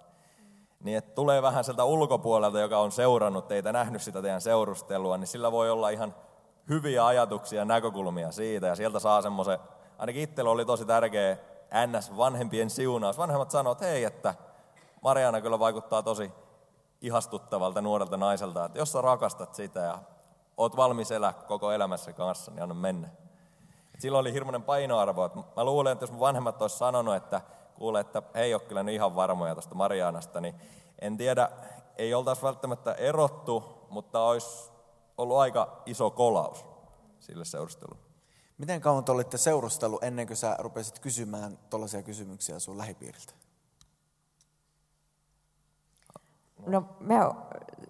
Niin 0.80 0.98
että 0.98 1.16
tulee 1.16 1.42
vähän 1.42 1.64
sieltä 1.64 1.84
ulkopuolelta, 1.84 2.60
joka 2.60 2.80
on 2.80 2.92
seurannut 2.92 3.48
teitä, 3.48 3.74
nähnyt 3.74 4.02
sitä 4.02 4.22
teidän 4.22 4.42
seurustelua, 4.42 5.18
niin 5.18 5.28
sillä 5.28 5.52
voi 5.52 5.70
olla 5.70 5.90
ihan 5.90 6.16
hyviä 6.70 7.06
ajatuksia 7.06 7.62
ja 7.62 7.66
näkökulmia 7.66 8.32
siitä, 8.32 8.68
ja 8.68 8.76
sieltä 8.76 9.00
saa 9.00 9.22
semmoisen, 9.22 9.60
ainakin 9.98 10.22
itsellä 10.22 10.52
oli 10.52 10.66
tosi 10.66 10.86
tärkeä 10.86 11.38
NS 11.88 12.18
vanhempien 12.18 12.70
siunaus. 12.70 13.18
Vanhemmat 13.18 13.52
sanoivat, 13.52 13.78
että 13.78 13.92
hei, 13.92 14.04
että 14.04 14.36
Mariana 15.02 15.42
kyllä 15.42 15.60
vaikuttaa 15.60 16.04
tosi 16.04 16.32
ihastuttavalta 17.02 17.82
nuorelta 17.82 18.18
naiselta, 18.18 18.66
että 18.66 18.80
jos 18.80 18.92
sä 18.92 19.02
rakastat 19.02 19.56
sitä 19.56 19.80
ja 19.80 20.00
oot 20.58 20.76
valmis 20.76 21.12
elää 21.12 21.34
koko 21.34 21.72
elämässä 21.72 22.14
kanssa, 22.14 22.52
niin 22.52 22.64
anna 22.64 22.76
mennä. 22.76 23.08
Et 23.94 24.02
silloin 24.02 24.22
oli 24.22 24.34
hirmuinen 24.34 24.64
painoarvo. 24.64 25.26
Että 25.26 25.40
mä 25.56 25.64
luulen, 25.64 25.92
että 25.94 26.04
jos 26.04 26.12
mun 26.12 26.20
vanhemmat 26.20 26.62
olisi 26.62 26.78
sanonut, 26.78 27.16
että 27.16 27.42
kuule, 27.76 28.00
että 28.00 28.24
he 28.36 28.42
ei 28.42 28.54
ole 28.54 28.62
kyllä 28.62 28.84
nyt 28.84 28.96
ihan 28.96 29.16
varmoja 29.16 29.56
tuosta 29.56 29.76
Marianasta, 29.76 30.42
niin 30.42 30.56
en 31.00 31.18
tiedä, 31.18 31.50
ei 31.98 32.14
oltaisi 32.14 32.42
välttämättä 32.42 32.94
erottu, 32.94 33.86
mutta 33.90 34.24
olisi 34.24 34.72
ollut 35.18 35.38
aika 35.38 35.82
iso 35.86 36.12
kolaus 36.12 36.66
sille 37.20 37.46
seurustelulle. 37.46 38.15
Miten 38.58 38.82
kauan 38.82 39.04
te 39.04 39.12
olitte 39.12 39.38
seurustellut 39.38 40.04
ennen 40.04 40.28
kuin 40.28 40.38
sä 40.38 40.56
rupesit 40.60 41.00
kysymään 41.00 41.58
tuollaisia 41.70 42.04
kysymyksiä 42.04 42.60
sun 42.60 42.78
lähipiiriltä? 42.78 43.34
No 46.66 46.84
me 47.00 47.16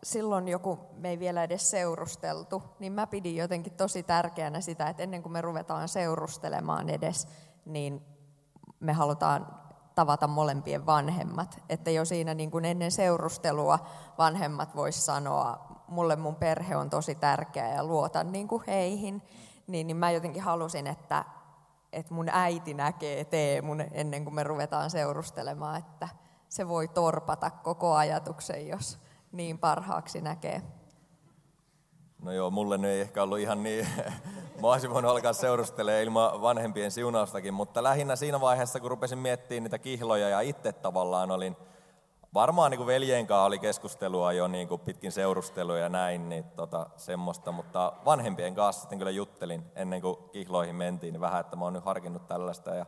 silloin 0.03 0.47
joku, 0.47 0.79
me 0.97 1.09
ei 1.09 1.19
vielä 1.19 1.43
edes 1.43 1.69
seurusteltu, 1.69 2.63
niin 2.79 2.93
mä 2.93 3.07
pidin 3.07 3.35
jotenkin 3.35 3.73
tosi 3.73 4.03
tärkeänä 4.03 4.61
sitä, 4.61 4.87
että 4.87 5.03
ennen 5.03 5.21
kuin 5.21 5.33
me 5.33 5.41
ruvetaan 5.41 5.89
seurustelemaan 5.89 6.89
edes, 6.89 7.27
niin 7.65 8.01
me 8.79 8.93
halutaan 8.93 9.47
tavata 9.95 10.27
molempien 10.27 10.85
vanhemmat. 10.85 11.61
Että 11.69 11.91
jo 11.91 12.05
siinä 12.05 12.33
niin 12.33 12.51
kuin 12.51 12.65
ennen 12.65 12.91
seurustelua 12.91 13.79
vanhemmat 14.17 14.75
vois 14.75 15.05
sanoa, 15.05 15.65
mulle 15.87 16.15
mun 16.15 16.35
perhe 16.35 16.75
on 16.77 16.89
tosi 16.89 17.15
tärkeä 17.15 17.73
ja 17.73 17.83
luotan 17.83 18.31
niin 18.31 18.47
kuin 18.47 18.63
heihin, 18.67 19.21
niin, 19.67 19.87
niin 19.87 19.97
mä 19.97 20.11
jotenkin 20.11 20.43
halusin, 20.43 20.87
että, 20.87 21.25
että 21.93 22.13
mun 22.13 22.29
äiti 22.31 22.73
näkee 22.73 23.25
Teemun 23.25 23.81
ennen 23.91 24.23
kuin 24.23 24.33
me 24.35 24.43
ruvetaan 24.43 24.89
seurustelemaan, 24.89 25.79
että 25.79 26.07
se 26.49 26.67
voi 26.67 26.87
torpata 26.87 27.49
koko 27.49 27.93
ajatuksen, 27.95 28.67
jos 28.67 28.99
niin 29.31 29.59
parhaaksi 29.59 30.21
näkee. 30.21 30.61
No 32.21 32.31
joo, 32.31 32.51
mulle 32.51 32.77
ne 32.77 32.91
ei 32.91 33.01
ehkä 33.01 33.23
ollut 33.23 33.39
ihan 33.39 33.63
niin, 33.63 33.87
mä 34.61 34.67
olisin 34.67 34.89
voinut 34.89 35.11
alkaa 35.11 35.33
seurustelemaan 35.33 36.03
ilman 36.03 36.41
vanhempien 36.41 36.91
siunaustakin, 36.91 37.53
mutta 37.53 37.83
lähinnä 37.83 38.15
siinä 38.15 38.41
vaiheessa, 38.41 38.79
kun 38.79 38.89
rupesin 38.89 39.17
miettimään 39.17 39.63
niitä 39.63 39.79
kihloja 39.79 40.29
ja 40.29 40.41
itse 40.41 40.73
tavallaan 40.73 41.31
olin, 41.31 41.57
varmaan 42.35 42.71
niin 42.71 42.77
kuin 42.77 42.87
veljen 42.87 43.27
kanssa 43.27 43.45
oli 43.45 43.59
keskustelua 43.59 44.33
jo 44.33 44.47
niin 44.47 44.67
kuin 44.67 44.81
pitkin 44.81 45.11
seurustelua 45.11 45.77
ja 45.77 45.89
näin, 45.89 46.29
niin 46.29 46.43
tota, 46.43 46.89
semmoista, 46.97 47.51
mutta 47.51 47.93
vanhempien 48.05 48.55
kanssa 48.55 48.81
sitten 48.81 48.97
kyllä 48.99 49.11
juttelin 49.11 49.63
ennen 49.75 50.01
kuin 50.01 50.15
kihloihin 50.31 50.75
mentiin, 50.75 51.13
niin 51.13 51.21
vähän, 51.21 51.41
että 51.41 51.55
mä 51.55 51.65
oon 51.65 51.73
nyt 51.73 51.85
harkinnut 51.85 52.27
tällaista 52.27 52.75
ja, 52.75 52.85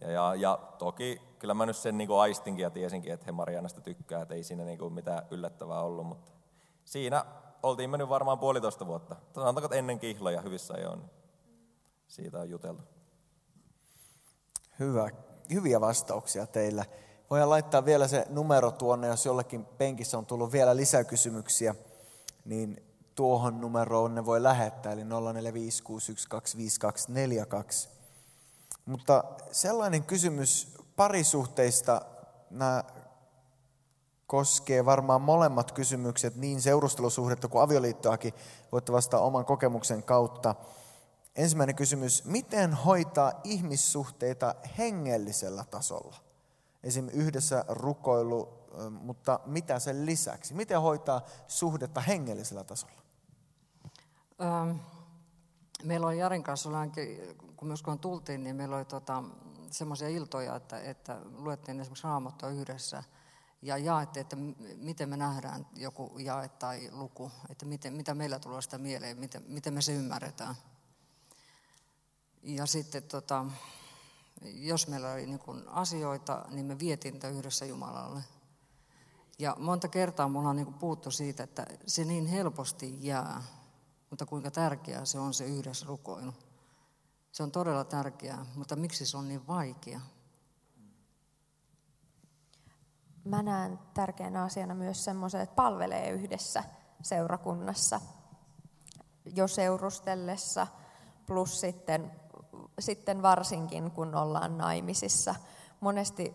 ja, 0.00 0.10
ja, 0.10 0.34
ja 0.34 0.58
toki 0.78 1.22
kyllä 1.38 1.54
mä 1.54 1.66
nyt 1.66 1.76
sen 1.76 1.98
niin 1.98 2.08
kuin 2.08 2.20
aistinkin 2.20 2.62
ja 2.62 2.70
tiesinkin, 2.70 3.12
että 3.12 3.26
he 3.26 3.32
Marianasta 3.32 3.80
tykkää, 3.80 4.22
että 4.22 4.34
ei 4.34 4.42
siinä 4.42 4.64
niin 4.64 4.78
kuin 4.78 4.92
mitään 4.92 5.26
yllättävää 5.30 5.80
ollut, 5.80 6.06
mutta 6.06 6.32
siinä 6.84 7.24
oltiin 7.62 7.90
mennyt 7.90 8.08
varmaan 8.08 8.38
puolitoista 8.38 8.86
vuotta. 8.86 9.16
Sanotaanko, 9.34 9.64
että 9.64 9.76
ennen 9.76 9.98
kihloja 9.98 10.40
hyvissä 10.40 10.74
ajoin. 10.74 10.98
Niin 10.98 11.10
siitä 12.08 12.38
on 12.38 12.50
juteltu. 12.50 12.82
Hyvä. 14.78 15.10
Hyviä 15.52 15.80
vastauksia 15.80 16.46
teillä. 16.46 16.84
Voidaan 17.30 17.50
laittaa 17.50 17.84
vielä 17.84 18.08
se 18.08 18.26
numero 18.28 18.70
tuonne, 18.70 19.06
jos 19.06 19.26
jollekin 19.26 19.64
penkissä 19.64 20.18
on 20.18 20.26
tullut 20.26 20.52
vielä 20.52 20.76
lisäkysymyksiä, 20.76 21.74
niin 22.44 22.82
tuohon 23.14 23.60
numeroon 23.60 24.14
ne 24.14 24.26
voi 24.26 24.42
lähettää, 24.42 24.92
eli 24.92 25.02
0456125242. 25.02 25.06
Mutta 28.86 29.24
sellainen 29.52 30.02
kysymys 30.02 30.74
parisuhteista, 30.96 32.02
nämä 32.50 32.84
koskee 34.26 34.84
varmaan 34.84 35.20
molemmat 35.20 35.72
kysymykset, 35.72 36.36
niin 36.36 36.62
seurustelusuhdetta 36.62 37.48
kuin 37.48 37.62
avioliittoakin, 37.62 38.34
voitte 38.72 38.92
vastata 38.92 39.22
oman 39.22 39.44
kokemuksen 39.44 40.02
kautta. 40.02 40.54
Ensimmäinen 41.36 41.76
kysymys, 41.76 42.24
miten 42.24 42.74
hoitaa 42.74 43.32
ihmissuhteita 43.44 44.54
hengellisellä 44.78 45.64
tasolla? 45.70 46.27
Esim. 46.82 47.08
yhdessä 47.08 47.64
rukoilu, 47.68 48.48
mutta 48.90 49.40
mitä 49.46 49.78
sen 49.78 50.06
lisäksi? 50.06 50.54
Miten 50.54 50.80
hoitaa 50.80 51.22
suhdetta 51.46 52.00
hengellisellä 52.00 52.64
tasolla? 52.64 53.02
Ähm, 54.42 54.76
meillä 55.84 56.06
on 56.06 56.18
Jarin 56.18 56.42
kanssa, 56.42 56.70
kun 57.56 57.68
myös 57.68 57.82
kun 57.82 57.98
tultiin, 57.98 58.44
niin 58.44 58.56
meillä 58.56 58.76
oli 58.76 58.84
tota, 58.84 59.24
semmoisia 59.70 60.08
iltoja, 60.08 60.56
että, 60.56 60.80
että 60.80 61.20
luettiin 61.36 61.80
esimerkiksi 61.80 62.04
raamattua 62.04 62.48
yhdessä– 62.48 63.02
ja 63.62 63.78
jaette, 63.78 64.20
että 64.20 64.36
miten 64.76 65.08
me 65.08 65.16
nähdään 65.16 65.66
joku 65.76 66.18
jae 66.18 66.48
tai 66.48 66.88
luku, 66.92 67.30
että 67.50 67.66
miten, 67.66 67.92
mitä 67.92 68.14
meillä 68.14 68.38
tulee 68.38 68.62
sitä 68.62 68.78
mieleen, 68.78 69.18
miten, 69.18 69.42
miten 69.46 69.74
me 69.74 69.82
se 69.82 69.92
ymmärretään. 69.92 70.54
Ja 72.42 72.66
sitten 72.66 73.02
tota, 73.02 73.46
jos 74.42 74.88
meillä 74.88 75.12
oli 75.12 75.26
niin 75.26 75.38
kuin 75.38 75.68
asioita, 75.68 76.44
niin 76.48 76.66
me 76.66 76.78
vietiin 76.78 77.12
niitä 77.12 77.28
yhdessä 77.28 77.64
Jumalalle. 77.64 78.20
Ja 79.38 79.56
monta 79.58 79.88
kertaa 79.88 80.28
mulla 80.28 80.48
on 80.48 80.56
niin 80.56 80.74
puuttu 80.74 81.10
siitä, 81.10 81.42
että 81.42 81.66
se 81.86 82.04
niin 82.04 82.26
helposti 82.26 82.98
jää, 83.00 83.42
mutta 84.10 84.26
kuinka 84.26 84.50
tärkeää 84.50 85.04
se 85.04 85.18
on 85.18 85.34
se 85.34 85.44
yhdessä 85.44 85.86
rukoilu. 85.86 86.32
Se 87.32 87.42
on 87.42 87.50
todella 87.50 87.84
tärkeää, 87.84 88.46
mutta 88.54 88.76
miksi 88.76 89.06
se 89.06 89.16
on 89.16 89.28
niin 89.28 89.46
vaikea? 89.46 90.00
mä 93.28 93.42
näen 93.42 93.78
tärkeänä 93.94 94.42
asiana 94.42 94.74
myös 94.74 95.04
semmoisen, 95.04 95.40
että 95.40 95.54
palvelee 95.54 96.10
yhdessä 96.10 96.64
seurakunnassa 97.02 98.00
jo 99.34 99.48
seurustellessa, 99.48 100.66
plus 101.26 101.60
sitten, 101.60 102.10
sitten 102.78 103.22
varsinkin 103.22 103.90
kun 103.90 104.14
ollaan 104.14 104.58
naimisissa. 104.58 105.34
Monesti 105.80 106.34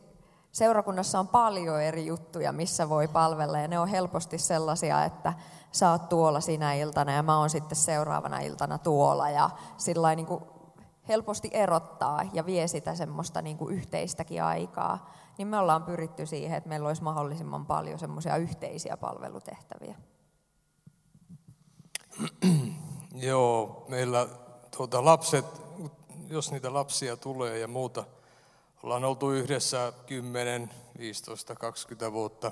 seurakunnassa 0.52 1.20
on 1.20 1.28
paljon 1.28 1.82
eri 1.82 2.06
juttuja, 2.06 2.52
missä 2.52 2.90
voi 2.90 3.08
palvella, 3.08 3.60
ja 3.60 3.68
ne 3.68 3.80
on 3.80 3.88
helposti 3.88 4.38
sellaisia, 4.38 5.06
että 5.06 5.34
sä 5.72 5.92
oot 5.92 6.10
tuolla 6.10 6.42
sinä 6.42 6.74
iltana 6.74 7.12
ja 7.12 7.24
mä 7.24 7.38
oon 7.38 7.50
sitten 7.50 7.76
seuraavana 7.76 8.40
iltana 8.40 8.78
tuolla, 8.78 9.30
ja 9.30 9.50
sillä 9.78 10.16
niin 10.16 10.26
kuin 10.26 10.44
helposti 11.08 11.50
erottaa 11.54 12.22
ja 12.34 12.46
vie 12.46 12.68
sitä 12.68 12.96
semmoista 12.96 13.42
niin 13.42 13.58
kuin 13.58 13.76
yhteistäkin 13.76 14.44
aikaa, 14.44 15.12
niin 15.38 15.48
me 15.48 15.58
ollaan 15.58 15.84
pyritty 15.84 16.26
siihen, 16.26 16.58
että 16.58 16.70
meillä 16.70 16.88
olisi 16.88 17.04
mahdollisimman 17.04 17.66
paljon 17.66 18.00
semmoisia 18.00 18.38
yhteisiä 18.38 18.98
palvelutehtäviä. 18.98 19.96
Joo, 23.14 23.86
meillä 23.90 24.28
tuota, 24.78 25.06
lapset, 25.06 25.63
jos 26.34 26.52
niitä 26.52 26.74
lapsia 26.74 27.18
tulee 27.18 27.60
ja 27.60 27.68
muuta, 27.68 28.04
ollaan 28.84 29.04
oltu 29.04 29.32
yhdessä 29.32 29.94
10, 30.06 30.70
15, 30.98 31.56
20 31.56 32.12
vuotta. 32.12 32.52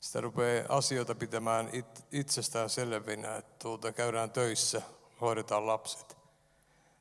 Sitä 0.00 0.20
rupeaa 0.20 0.64
asioita 0.68 1.14
pitämään 1.14 1.70
it, 1.72 2.04
itsestään 2.12 2.70
selvinä, 2.70 3.36
että 3.36 3.54
tuota, 3.58 3.92
käydään 3.92 4.30
töissä, 4.30 4.82
hoidetaan 5.20 5.66
lapset. 5.66 6.16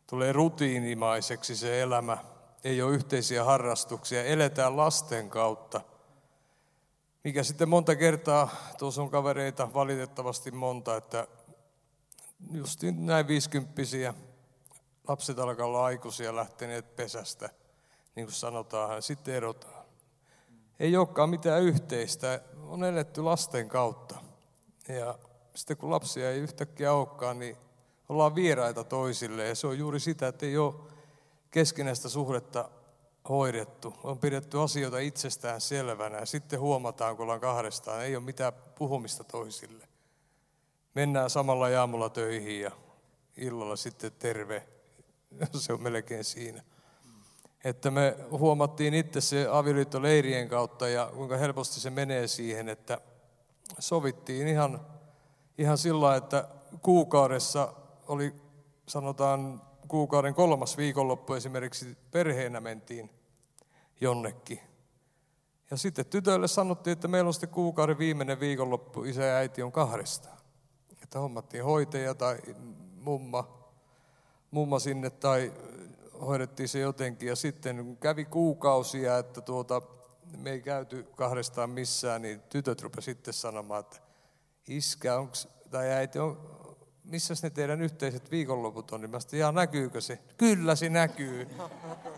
Tulee 0.07 0.31
rutiinimaiseksi 0.33 1.55
se 1.55 1.81
elämä, 1.81 2.17
ei 2.63 2.81
ole 2.81 2.95
yhteisiä 2.95 3.43
harrastuksia, 3.43 4.23
eletään 4.23 4.77
lasten 4.77 5.29
kautta. 5.29 5.81
Mikä 7.23 7.43
sitten 7.43 7.69
monta 7.69 7.95
kertaa, 7.95 8.55
tuossa 8.77 9.01
on 9.01 9.09
kavereita 9.09 9.73
valitettavasti 9.73 10.51
monta, 10.51 10.95
että 10.95 11.27
just 12.51 12.79
näin 12.97 13.27
viisikymppisiä 13.27 14.13
lapset 15.09 15.39
alkaa 15.39 15.65
olla 15.65 15.85
aikuisia 15.85 16.35
lähteneet 16.35 16.95
pesästä, 16.95 17.49
niin 18.15 18.25
kuin 18.25 18.35
sanotaan, 18.35 19.01
sitten 19.01 19.33
erotaan. 19.35 19.85
Ei 20.79 20.97
olekaan 20.97 21.29
mitään 21.29 21.61
yhteistä, 21.61 22.41
on 22.67 22.83
eletty 22.83 23.21
lasten 23.21 23.69
kautta. 23.69 24.15
Ja 24.87 25.19
sitten 25.55 25.77
kun 25.77 25.89
lapsia 25.89 26.31
ei 26.31 26.39
yhtäkkiä 26.39 26.93
olekaan, 26.93 27.39
niin 27.39 27.57
ollaan 28.09 28.35
vieraita 28.35 28.83
toisille. 28.83 29.47
Ja 29.47 29.55
se 29.55 29.67
on 29.67 29.77
juuri 29.77 29.99
sitä, 29.99 30.27
että 30.27 30.45
ei 30.45 30.57
ole 30.57 30.73
keskinäistä 31.51 32.09
suhdetta 32.09 32.69
hoidettu. 33.29 33.93
On 34.03 34.19
pidetty 34.19 34.59
asioita 34.61 34.99
itsestään 34.99 35.61
selvänä 35.61 36.17
ja 36.17 36.25
sitten 36.25 36.59
huomataan, 36.59 37.15
kun 37.15 37.23
ollaan 37.23 37.39
kahdestaan, 37.39 38.03
ei 38.03 38.15
ole 38.15 38.23
mitään 38.23 38.53
puhumista 38.53 39.23
toisille. 39.23 39.87
Mennään 40.95 41.29
samalla 41.29 41.69
jaamulla 41.69 42.09
töihin 42.09 42.61
ja 42.61 42.71
illalla 43.37 43.75
sitten 43.75 44.11
terve. 44.11 44.67
Se 45.59 45.73
on 45.73 45.83
melkein 45.83 46.23
siinä. 46.23 46.63
Että 47.63 47.91
me 47.91 48.17
huomattiin 48.31 48.93
itse 48.93 49.21
se 49.21 49.47
avioliittoleirien 49.51 50.49
kautta 50.49 50.87
ja 50.87 51.11
kuinka 51.15 51.37
helposti 51.37 51.79
se 51.79 51.89
menee 51.89 52.27
siihen, 52.27 52.69
että 52.69 53.01
sovittiin 53.79 54.47
ihan, 54.47 54.87
ihan 55.57 55.77
sillä 55.77 56.15
että 56.15 56.47
kuukaudessa 56.81 57.73
oli 58.07 58.33
sanotaan 58.87 59.61
kuukauden 59.87 60.33
kolmas 60.33 60.77
viikonloppu 60.77 61.33
esimerkiksi 61.33 61.97
perheenä 62.11 62.61
mentiin 62.61 63.09
jonnekin. 64.01 64.59
Ja 65.71 65.77
sitten 65.77 66.05
tytöille 66.05 66.47
sanottiin, 66.47 66.91
että 66.91 67.07
meillä 67.07 67.27
on 67.27 67.33
sitten 67.33 67.49
kuukauden 67.49 67.97
viimeinen 67.97 68.39
viikonloppu, 68.39 69.03
isä 69.03 69.23
ja 69.23 69.35
äiti 69.35 69.63
on 69.63 69.71
kahdesta. 69.71 70.29
Että 71.03 71.19
hommattiin 71.19 71.63
hoitaja 71.63 72.15
tai 72.15 72.37
mumma, 72.95 73.58
mumma 74.51 74.79
sinne 74.79 75.09
tai 75.09 75.53
hoidettiin 76.21 76.69
se 76.69 76.79
jotenkin. 76.79 77.29
Ja 77.29 77.35
sitten 77.35 77.97
kävi 77.97 78.25
kuukausia, 78.25 79.17
että 79.17 79.41
tuota, 79.41 79.81
me 80.37 80.51
ei 80.51 80.61
käyty 80.61 81.03
kahdestaan 81.15 81.69
missään, 81.69 82.21
niin 82.21 82.41
tytöt 82.49 82.81
rupesivat 82.81 83.17
sitten 83.17 83.33
sanomaan, 83.33 83.79
että 83.79 83.97
iskä 84.67 85.15
onks, 85.15 85.47
tai 85.69 85.91
äiti, 85.91 86.19
on, 86.19 86.59
missä 87.03 87.33
ne 87.43 87.49
teidän 87.49 87.81
yhteiset 87.81 88.31
viikonloput 88.31 88.91
on? 88.91 89.01
Niin 89.01 89.11
mä 89.11 89.19
sanoin, 89.19 89.55
näkyykö 89.55 90.01
se? 90.01 90.19
Kyllä 90.37 90.75
se 90.75 90.89
näkyy. 90.89 91.47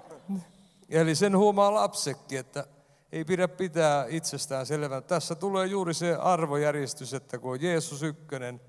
Eli 0.89 1.15
sen 1.15 1.37
huomaa 1.37 1.73
lapsekin, 1.73 2.39
että 2.39 2.67
ei 3.11 3.25
pidä 3.25 3.47
pitää 3.47 4.05
itsestään 4.09 4.65
selvää. 4.65 5.01
Tässä 5.01 5.35
tulee 5.35 5.67
juuri 5.67 5.93
se 5.93 6.15
arvojärjestys, 6.15 7.13
että 7.13 7.37
kun 7.37 7.51
on 7.51 7.61
Jeesus 7.61 8.03
ykkönen, 8.03 8.61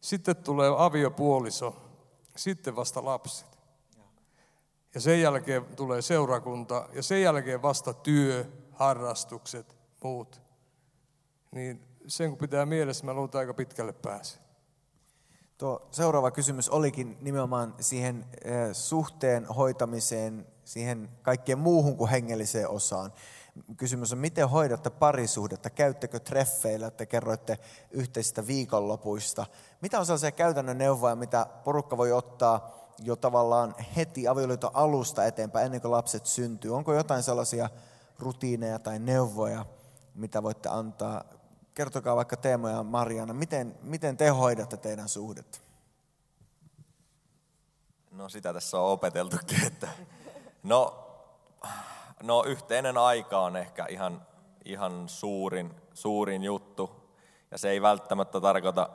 sitten 0.00 0.36
tulee 0.36 0.70
aviopuoliso, 0.76 1.91
sitten 2.36 2.76
vasta 2.76 3.04
lapset. 3.04 3.58
Ja 4.94 5.00
sen 5.00 5.20
jälkeen 5.20 5.64
tulee 5.64 6.02
seurakunta 6.02 6.88
ja 6.92 7.02
sen 7.02 7.22
jälkeen 7.22 7.62
vasta 7.62 7.94
työ, 7.94 8.44
harrastukset, 8.70 9.76
muut. 10.04 10.40
Niin 11.50 11.82
sen 12.06 12.30
kun 12.30 12.38
pitää 12.38 12.66
mielessä, 12.66 13.04
mä 13.04 13.14
luulen, 13.14 13.30
aika 13.34 13.54
pitkälle 13.54 13.92
pääse. 13.92 14.38
Tuo 15.58 15.88
seuraava 15.90 16.30
kysymys 16.30 16.68
olikin 16.68 17.18
nimenomaan 17.20 17.74
siihen 17.80 18.26
eh, 18.44 18.68
suhteen 18.72 19.46
hoitamiseen, 19.46 20.46
siihen 20.64 21.08
kaikkeen 21.22 21.58
muuhun 21.58 21.96
kuin 21.96 22.10
hengelliseen 22.10 22.68
osaan. 22.68 23.12
Kysymys 23.76 24.12
on, 24.12 24.18
miten 24.18 24.48
hoidatte 24.48 24.90
parisuhdetta? 24.90 25.70
Käyttekö 25.70 26.18
treffeillä? 26.18 26.90
Te 26.90 27.06
kerroitte 27.06 27.58
yhteisistä 27.90 28.46
viikonlopuista. 28.46 29.46
Mitä 29.80 29.98
on 29.98 30.06
sellaisia 30.06 30.30
käytännön 30.30 30.78
neuvoja, 30.78 31.16
mitä 31.16 31.46
porukka 31.64 31.96
voi 31.96 32.12
ottaa 32.12 32.70
jo 32.98 33.16
tavallaan 33.16 33.74
heti 33.96 34.28
avioliiton 34.28 34.70
alusta 34.74 35.24
eteenpäin, 35.24 35.66
ennen 35.66 35.80
kuin 35.80 35.92
lapset 35.92 36.26
syntyy? 36.26 36.76
Onko 36.76 36.94
jotain 36.94 37.22
sellaisia 37.22 37.70
rutiineja 38.18 38.78
tai 38.78 38.98
neuvoja, 38.98 39.66
mitä 40.14 40.42
voitte 40.42 40.68
antaa 40.68 41.24
kertokaa 41.74 42.16
vaikka 42.16 42.36
Teemo 42.36 42.68
ja 42.68 42.82
Mariana, 42.82 43.34
miten, 43.34 43.78
miten 43.82 44.16
te 44.16 44.28
hoidatte 44.28 44.76
teidän 44.76 45.08
suhdet? 45.08 45.62
No 48.10 48.28
sitä 48.28 48.52
tässä 48.52 48.80
on 48.80 48.90
opeteltukin, 48.90 49.66
että 49.66 49.88
no, 50.62 51.08
no 52.22 52.44
yhteinen 52.46 52.98
aika 52.98 53.38
on 53.38 53.56
ehkä 53.56 53.86
ihan, 53.88 54.26
ihan 54.64 55.08
suurin, 55.08 55.74
suurin 55.94 56.44
juttu. 56.44 57.02
Ja 57.50 57.58
se 57.58 57.70
ei 57.70 57.82
välttämättä 57.82 58.40
tarkoita 58.40 58.88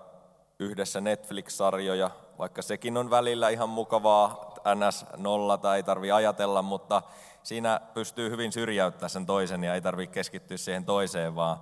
yhdessä 0.59 1.01
Netflix-sarjoja, 1.01 2.09
vaikka 2.39 2.61
sekin 2.61 2.97
on 2.97 3.09
välillä 3.09 3.49
ihan 3.49 3.69
mukavaa, 3.69 4.53
ns. 4.75 5.05
nolla 5.17 5.57
tai 5.57 5.77
ei 5.77 5.83
tarvi 5.83 6.11
ajatella, 6.11 6.61
mutta 6.61 7.01
siinä 7.43 7.81
pystyy 7.93 8.29
hyvin 8.29 8.51
syrjäyttämään 8.51 9.09
sen 9.09 9.25
toisen 9.25 9.63
ja 9.63 9.73
ei 9.73 9.81
tarvitse 9.81 10.13
keskittyä 10.13 10.57
siihen 10.57 10.85
toiseen, 10.85 11.35
vaan 11.35 11.57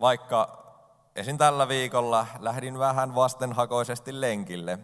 vaikka 0.00 0.62
esim. 1.16 1.38
tällä 1.38 1.68
viikolla 1.68 2.26
lähdin 2.38 2.78
vähän 2.78 3.14
vastenhakoisesti 3.14 4.20
lenkille, 4.20 4.78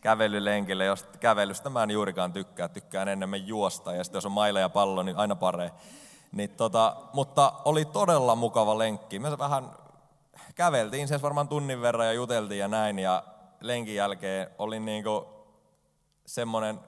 kävelylenkille, 0.00 0.84
jos 0.84 1.06
kävelystä 1.20 1.70
mä 1.70 1.82
en 1.82 1.90
juurikaan 1.90 2.32
tykkää, 2.32 2.68
tykkään 2.68 3.08
enemmän 3.08 3.46
juosta 3.46 3.94
ja 3.94 4.04
sitten 4.04 4.16
jos 4.16 4.26
on 4.26 4.32
maila 4.32 4.60
ja 4.60 4.68
pallo, 4.68 5.02
niin 5.02 5.16
aina 5.16 5.36
pare. 5.36 5.72
Niin 6.32 6.50
tota, 6.50 6.96
mutta 7.12 7.52
oli 7.64 7.84
todella 7.84 8.36
mukava 8.36 8.78
lenkki. 8.78 9.18
Me 9.18 9.38
vähän 9.38 9.70
käveltiin 10.54 11.08
sen 11.08 11.22
varmaan 11.22 11.48
tunnin 11.48 11.80
verran 11.80 12.06
ja 12.06 12.12
juteltiin 12.12 12.58
ja 12.58 12.68
näin 12.68 12.98
ja 12.98 13.22
lenkin 13.60 13.94
jälkeen 13.94 14.50
oli 14.58 14.80
niinku 14.80 15.26
semmoinen 16.26 16.80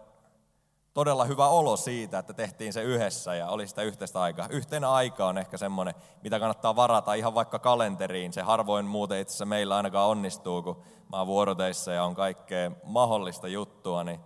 todella 0.95 1.25
hyvä 1.25 1.49
olo 1.49 1.77
siitä, 1.77 2.19
että 2.19 2.33
tehtiin 2.33 2.73
se 2.73 2.83
yhdessä 2.83 3.35
ja 3.35 3.49
oli 3.49 3.67
sitä 3.67 3.83
yhteistä 3.83 4.21
aikaa. 4.21 4.47
Yhteinen 4.51 4.91
aika 4.91 5.27
on 5.27 5.39
ehkä 5.39 5.57
semmoinen, 5.57 5.95
mitä 6.23 6.39
kannattaa 6.39 6.77
varata 6.77 7.15
ihan 7.15 7.35
vaikka 7.35 7.59
kalenteriin. 7.59 8.33
Se 8.33 8.43
harvoin 8.43 8.87
muuten 8.87 9.21
itse 9.21 9.31
asiassa 9.33 9.47
meillä 9.47 9.77
ainakaan 9.77 10.09
onnistuu, 10.09 10.63
kun 10.63 10.83
mä 11.13 11.19
oon 11.19 11.27
vuoroteissa 11.27 11.93
ja 11.93 12.05
on 12.05 12.15
kaikkea 12.15 12.71
mahdollista 12.85 13.49
juttua. 13.49 14.05
Niin 14.05 14.21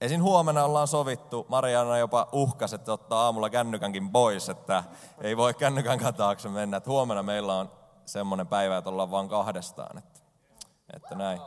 Esin 0.00 0.22
huomenna 0.22 0.64
ollaan 0.64 0.88
sovittu, 0.88 1.46
Mariana 1.48 1.98
jopa 1.98 2.28
uhkas, 2.32 2.72
että 2.72 2.92
ottaa 2.92 3.24
aamulla 3.24 3.50
kännykänkin 3.50 4.10
pois, 4.10 4.48
että 4.48 4.84
ei 5.20 5.36
voi 5.36 5.54
kännykän 5.54 6.14
taakse 6.16 6.48
mennä. 6.48 6.76
Että 6.76 6.90
huomenna 6.90 7.22
meillä 7.22 7.54
on 7.54 7.70
semmoinen 8.04 8.46
päivä, 8.46 8.76
että 8.76 8.90
ollaan 8.90 9.10
vain 9.10 9.28
kahdestaan. 9.28 9.98
Että, 9.98 10.20
että 10.92 11.14
näin. 11.14 11.40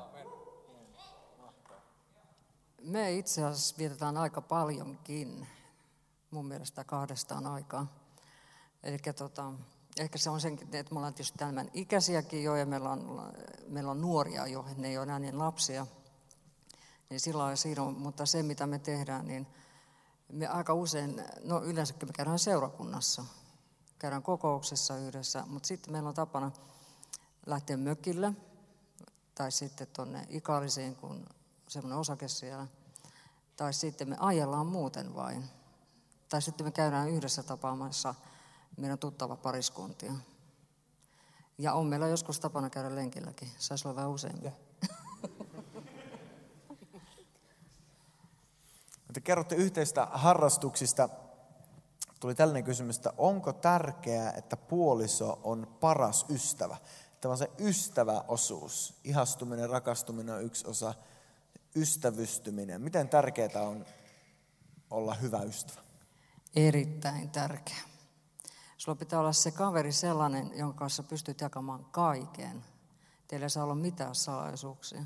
Me 2.88 3.14
itse 3.14 3.44
asiassa 3.44 3.76
vietetään 3.78 4.18
aika 4.18 4.42
paljonkin, 4.42 5.48
mun 6.32 6.46
mielestä 6.46 6.84
kahdestaan 6.84 7.48
aikaa. 7.48 7.88
Eli 8.84 8.98
tota, 9.18 9.54
ehkä 9.98 10.18
se 10.18 10.30
on 10.30 10.42
sen, 10.42 10.60
että 10.72 10.94
me 10.94 10.98
ollaan 10.98 11.14
tietysti 11.14 11.38
tämän 11.38 11.72
ikäisiäkin 11.74 12.44
jo 12.44 12.56
ja 12.56 12.66
meillä 12.66 12.90
on, 12.90 13.32
meillä 13.68 13.92
on 13.92 14.02
nuoria 14.02 14.48
jo, 14.48 14.66
ne 14.78 14.88
ei 14.88 14.98
ole 14.98 15.04
enää 15.04 15.20
niin 15.20 15.40
lapsia. 15.40 15.88
Niin 17.10 17.20
sillä 17.20 17.56
siinä 17.56 17.84
on, 17.84 17.94
mutta 17.94 18.26
se 18.26 18.44
mitä 18.44 18.68
me 18.68 18.80
tehdään, 18.80 19.28
niin 19.28 19.48
me 20.32 20.48
aika 20.48 20.74
usein, 20.74 21.24
no 21.44 21.64
yleensäkin 21.64 22.10
me 22.10 22.14
käydään 22.14 22.40
seurakunnassa, 22.40 23.26
käydään 24.00 24.24
kokouksessa 24.24 24.98
yhdessä, 24.98 25.44
mutta 25.48 25.68
sitten 25.68 25.92
meillä 25.92 26.10
on 26.10 26.16
tapana 26.16 26.52
lähteä 27.46 27.78
mökille 27.78 28.34
tai 29.36 29.52
sitten 29.52 29.88
tuonne 29.96 30.26
Ikaalisiin, 30.30 30.96
kun 30.96 31.26
semmoinen 31.68 32.00
osake 32.00 32.28
siellä. 32.28 32.68
Tai 33.58 33.74
sitten 33.74 34.10
me 34.10 34.16
ajellaan 34.20 34.68
muuten 34.68 35.16
vain. 35.16 35.44
Tai 36.30 36.42
sitten 36.42 36.68
me 36.68 36.72
käydään 36.72 37.10
yhdessä 37.10 37.44
tapaamassa 37.44 38.16
meidän 38.78 39.00
tuttava 39.00 39.36
pariskuntia. 39.36 40.14
Ja 41.58 41.74
on 41.74 41.88
meillä 41.88 42.08
joskus 42.08 42.40
tapana 42.40 42.70
käydä 42.70 42.96
lenkilläkin. 42.96 43.52
Saisi 43.58 43.88
olla 43.88 43.96
vähän 43.96 44.10
useammin. 44.10 44.52
te 49.14 49.22
kerrotte 49.22 49.56
yhteistä 49.56 50.08
harrastuksista. 50.12 51.10
Tuli 52.20 52.36
tällainen 52.36 52.64
kysymys, 52.64 52.98
että 52.98 53.14
onko 53.18 53.54
tärkeää, 53.54 54.32
että 54.32 54.58
puoliso 54.58 55.40
on 55.44 55.78
paras 55.80 56.26
ystävä? 56.30 56.78
Tämä 57.22 57.32
on 57.32 57.38
se 57.38 57.52
ystäväosuus. 57.60 59.00
Ihastuminen, 59.04 59.70
rakastuminen 59.70 60.36
on 60.36 60.44
yksi 60.44 60.68
osa. 60.68 60.94
Ystävystyminen. 61.78 62.82
Miten 62.82 63.10
tärkeää 63.10 63.62
on 63.62 63.86
olla 64.90 65.14
hyvä 65.14 65.42
ystävä? 65.42 65.82
Erittäin 66.56 67.30
tärkeä. 67.30 67.78
Sulla 68.78 68.96
pitää 68.96 69.20
olla 69.20 69.34
se 69.34 69.52
kaveri 69.52 69.92
sellainen, 69.92 70.52
jonka 70.56 70.80
kanssa 70.80 71.04
pystyt 71.04 71.42
jakamaan 71.42 71.86
kaiken. 71.86 72.66
Teillä 73.28 73.46
ei 73.46 73.50
saa 73.50 73.64
olla 73.64 73.76
mitään 73.76 74.16
salaisuuksia, 74.16 75.04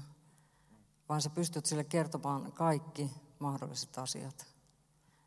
vaan 1.09 1.21
sä 1.21 1.29
pystyt 1.29 1.65
sille 1.65 1.83
kertomaan 1.83 2.51
kaikki 2.51 3.11
mahdolliset 3.39 3.97
asiat. 3.97 4.45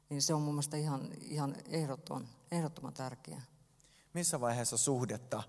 Niin 0.09 0.23
se 0.23 0.35
on 0.35 0.43
mun 0.43 0.55
mielestä 0.55 0.77
ihan, 0.77 1.09
ihan 1.21 1.57
ehdoton, 1.69 2.29
ehdottoman 2.51 2.95
tärkeää. 2.95 3.43
Missä 4.15 4.41
vaiheessa 4.41 4.77
suhdetta 4.77 5.43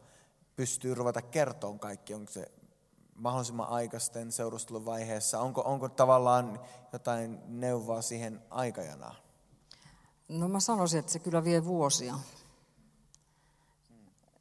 pystyy 0.56 0.96
ruveta 0.96 1.22
kertomaan 1.22 1.80
kaikki? 1.80 2.14
Onko 2.14 2.32
se 2.32 2.52
mahdollisimman 3.16 3.70
aikaisten 3.70 4.32
seurustelun 4.32 4.86
vaiheessa? 4.86 5.40
Onko, 5.40 5.62
onko 5.62 5.90
tavallaan 5.90 6.60
jotain 6.94 7.40
neuvoa 7.48 8.02
siihen 8.02 8.42
aikajanaan? 8.50 9.16
No 10.28 10.48
mä 10.48 10.60
sanoisin, 10.60 11.00
että 11.00 11.12
se 11.12 11.20
kyllä 11.20 11.44
vie 11.44 11.66
vuosia. 11.66 12.16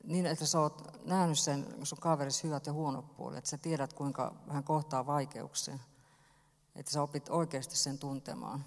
Niin, 0.04 0.26
että 0.26 0.46
sä 0.46 0.60
oot 0.60 1.00
nähnyt 1.04 1.38
sen 1.38 1.66
sun 1.82 1.98
kaverissa 1.98 2.46
hyvät 2.46 2.66
ja 2.66 2.72
huonot 2.72 3.16
puolet, 3.16 3.38
että 3.38 3.50
sä 3.50 3.58
tiedät, 3.58 3.92
kuinka 3.92 4.34
hän 4.48 4.64
kohtaa 4.64 5.06
vaikeuksia. 5.06 5.78
Että 6.76 6.92
sä 6.92 7.02
opit 7.02 7.28
oikeasti 7.28 7.76
sen 7.76 7.98
tuntemaan. 7.98 8.64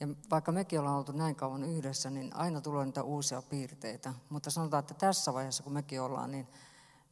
Ja 0.00 0.08
vaikka 0.30 0.52
mekin 0.52 0.80
ollaan 0.80 0.96
oltu 0.96 1.12
näin 1.12 1.34
kauan 1.34 1.64
yhdessä, 1.64 2.10
niin 2.10 2.36
aina 2.36 2.60
tulee 2.60 2.84
niitä 2.84 3.02
uusia 3.02 3.42
piirteitä. 3.42 4.14
Mutta 4.28 4.50
sanotaan, 4.50 4.80
että 4.80 4.94
tässä 4.94 5.34
vaiheessa, 5.34 5.62
kun 5.62 5.72
mekin 5.72 6.00
ollaan, 6.02 6.30
niin 6.30 6.48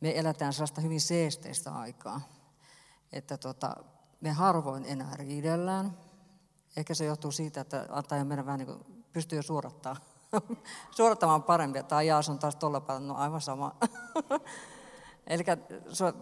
me 0.01 0.19
eletään 0.19 0.53
sellaista 0.53 0.81
hyvin 0.81 1.01
seesteistä 1.01 1.75
aikaa. 1.75 2.21
Että 3.13 3.37
tota, 3.37 3.77
me 4.21 4.31
harvoin 4.31 4.85
enää 4.85 5.17
riidellään. 5.17 5.99
Ehkä 6.77 6.95
se 6.95 7.05
johtuu 7.05 7.33
siitä, 7.33 7.61
että 7.61 7.87
antaa 7.91 8.25
meidän 8.25 8.47
vähän 8.47 8.59
niin 8.59 8.67
kuin, 8.67 9.05
pystyy 9.13 9.39
jo 9.39 9.43
suorattaa. 9.43 9.97
suorattamaan 10.97 11.43
paremmin. 11.43 11.85
Tai 11.85 12.07
jaa, 12.07 12.23
se 12.23 12.31
on 12.31 12.39
taas 12.39 12.57
tuolla 12.57 12.81
päällä, 12.81 13.07
no 13.07 13.15
aivan 13.15 13.41
sama. 13.41 13.77
Eli 15.27 15.45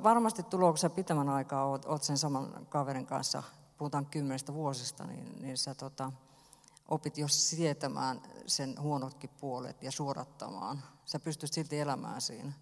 varmasti 0.02 0.44
sä 0.76 0.90
pitemmän 0.90 1.28
aikaa 1.28 1.64
oot, 1.64 1.84
oot 1.84 2.02
sen 2.02 2.18
saman 2.18 2.66
kaverin 2.68 3.06
kanssa, 3.06 3.42
puhutaan 3.78 4.06
kymmenestä 4.06 4.54
vuosista, 4.54 5.04
niin, 5.04 5.42
niin 5.42 5.58
sä 5.58 5.74
tota, 5.74 6.12
opit 6.88 7.18
jo 7.18 7.28
sietämään 7.28 8.22
sen 8.46 8.74
huonotkin 8.80 9.30
puolet 9.40 9.82
ja 9.82 9.92
suorattamaan. 9.92 10.82
Sä 11.04 11.20
pystyt 11.20 11.52
silti 11.52 11.80
elämään 11.80 12.20
siinä. 12.20 12.52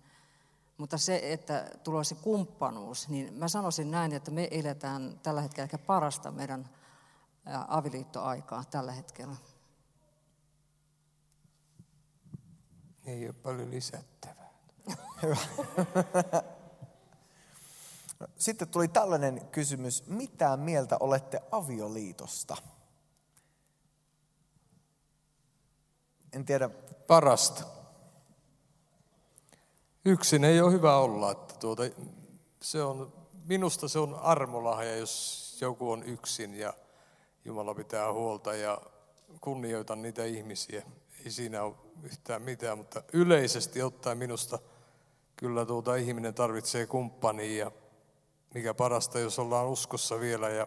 Mutta 0.78 0.98
se, 0.98 1.20
että 1.22 1.70
tulee 1.84 2.04
se 2.04 2.14
kumppanuus, 2.14 3.08
niin 3.08 3.34
mä 3.34 3.48
sanoisin 3.48 3.90
näin, 3.90 4.12
että 4.12 4.30
me 4.30 4.48
eletään 4.50 5.20
tällä 5.22 5.40
hetkellä 5.40 5.64
ehkä 5.64 5.78
parasta 5.78 6.30
meidän 6.30 6.68
avioliittoaikaa 7.68 8.64
tällä 8.64 8.92
hetkellä. 8.92 9.36
Ei 13.04 13.26
ole 13.26 13.32
paljon 13.32 13.70
lisättävää. 13.70 14.50
Sitten 18.38 18.68
tuli 18.68 18.88
tällainen 18.88 19.48
kysymys. 19.48 20.06
Mitä 20.06 20.56
mieltä 20.56 20.96
olette 21.00 21.40
avioliitosta? 21.50 22.56
En 26.32 26.44
tiedä. 26.44 26.68
Parasta. 27.06 27.75
Yksin 30.06 30.44
ei 30.44 30.60
ole 30.60 30.72
hyvä 30.72 30.96
olla. 30.96 31.30
Että 31.30 31.54
tuota, 31.60 31.82
se 32.62 32.82
on, 32.82 33.12
minusta 33.44 33.88
se 33.88 33.98
on 33.98 34.14
armolahja, 34.14 34.96
jos 34.96 35.56
joku 35.60 35.90
on 35.90 36.02
yksin 36.02 36.54
ja 36.54 36.74
Jumala 37.44 37.74
pitää 37.74 38.12
huolta 38.12 38.54
ja 38.54 38.80
kunnioitan 39.40 40.02
niitä 40.02 40.24
ihmisiä. 40.24 40.82
Ei 41.24 41.30
siinä 41.30 41.62
ole 41.62 41.74
yhtään 42.02 42.42
mitään, 42.42 42.78
mutta 42.78 43.02
yleisesti 43.12 43.82
ottaen 43.82 44.18
minusta 44.18 44.58
kyllä 45.36 45.66
tuota 45.66 45.96
ihminen 45.96 46.34
tarvitsee 46.34 46.86
kumppania 46.86 47.64
ja 47.64 47.70
mikä 48.54 48.74
parasta, 48.74 49.18
jos 49.18 49.38
ollaan 49.38 49.68
uskossa 49.68 50.20
vielä 50.20 50.48
ja 50.48 50.66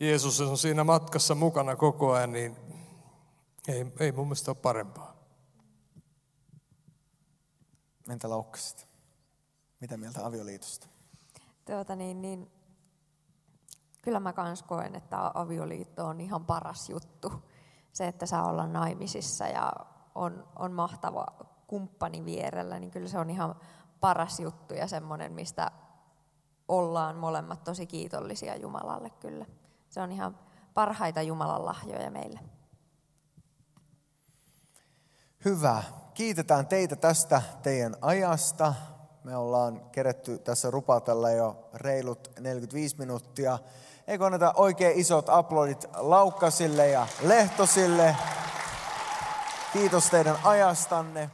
Jeesus 0.00 0.40
on 0.40 0.58
siinä 0.58 0.84
matkassa 0.84 1.34
mukana 1.34 1.76
koko 1.76 2.12
ajan, 2.12 2.32
niin 2.32 2.56
ei, 3.68 3.86
ei 4.00 4.12
mun 4.12 4.26
mielestä 4.26 4.50
ole 4.50 4.58
parempaa. 4.62 5.17
Entä 8.08 8.30
laukkasit? 8.30 8.88
Mitä 9.80 9.96
mieltä 9.96 10.26
avioliitosta? 10.26 10.86
Tuota 11.64 11.96
niin, 11.96 12.22
niin, 12.22 12.50
kyllä 14.02 14.20
mä 14.20 14.32
kans 14.32 14.62
koen, 14.62 14.94
että 14.94 15.30
avioliitto 15.34 16.06
on 16.06 16.20
ihan 16.20 16.44
paras 16.44 16.90
juttu. 16.90 17.32
Se, 17.92 18.08
että 18.08 18.26
saa 18.26 18.48
olla 18.48 18.66
naimisissa 18.66 19.46
ja 19.46 19.72
on, 20.14 20.48
on 20.56 20.72
mahtava 20.72 21.26
kumppani 21.66 22.24
vierellä, 22.24 22.78
niin 22.78 22.90
kyllä 22.90 23.08
se 23.08 23.18
on 23.18 23.30
ihan 23.30 23.54
paras 24.00 24.40
juttu 24.40 24.74
ja 24.74 24.86
semmoinen, 24.86 25.32
mistä 25.32 25.70
ollaan 26.68 27.16
molemmat 27.16 27.64
tosi 27.64 27.86
kiitollisia 27.86 28.56
Jumalalle 28.56 29.10
kyllä. 29.10 29.46
Se 29.88 30.00
on 30.00 30.12
ihan 30.12 30.38
parhaita 30.74 31.22
Jumalan 31.22 31.64
lahjoja 31.64 32.10
meille. 32.10 32.40
Hyvä. 35.44 35.82
Kiitetään 36.14 36.66
teitä 36.66 36.96
tästä 36.96 37.42
teidän 37.62 37.96
ajasta. 38.00 38.74
Me 39.24 39.36
ollaan 39.36 39.80
keretty 39.92 40.38
tässä 40.38 40.70
rupatella 40.70 41.30
jo 41.30 41.68
reilut 41.74 42.30
45 42.40 42.96
minuuttia. 42.98 43.58
Eikö 44.06 44.26
anneta 44.26 44.52
oikein 44.56 44.98
isot 45.00 45.28
aplodit 45.28 45.84
Laukkasille 45.96 46.88
ja 46.88 47.06
Lehtosille. 47.22 48.16
Kiitos 49.72 50.10
teidän 50.10 50.36
ajastanne. 50.44 51.30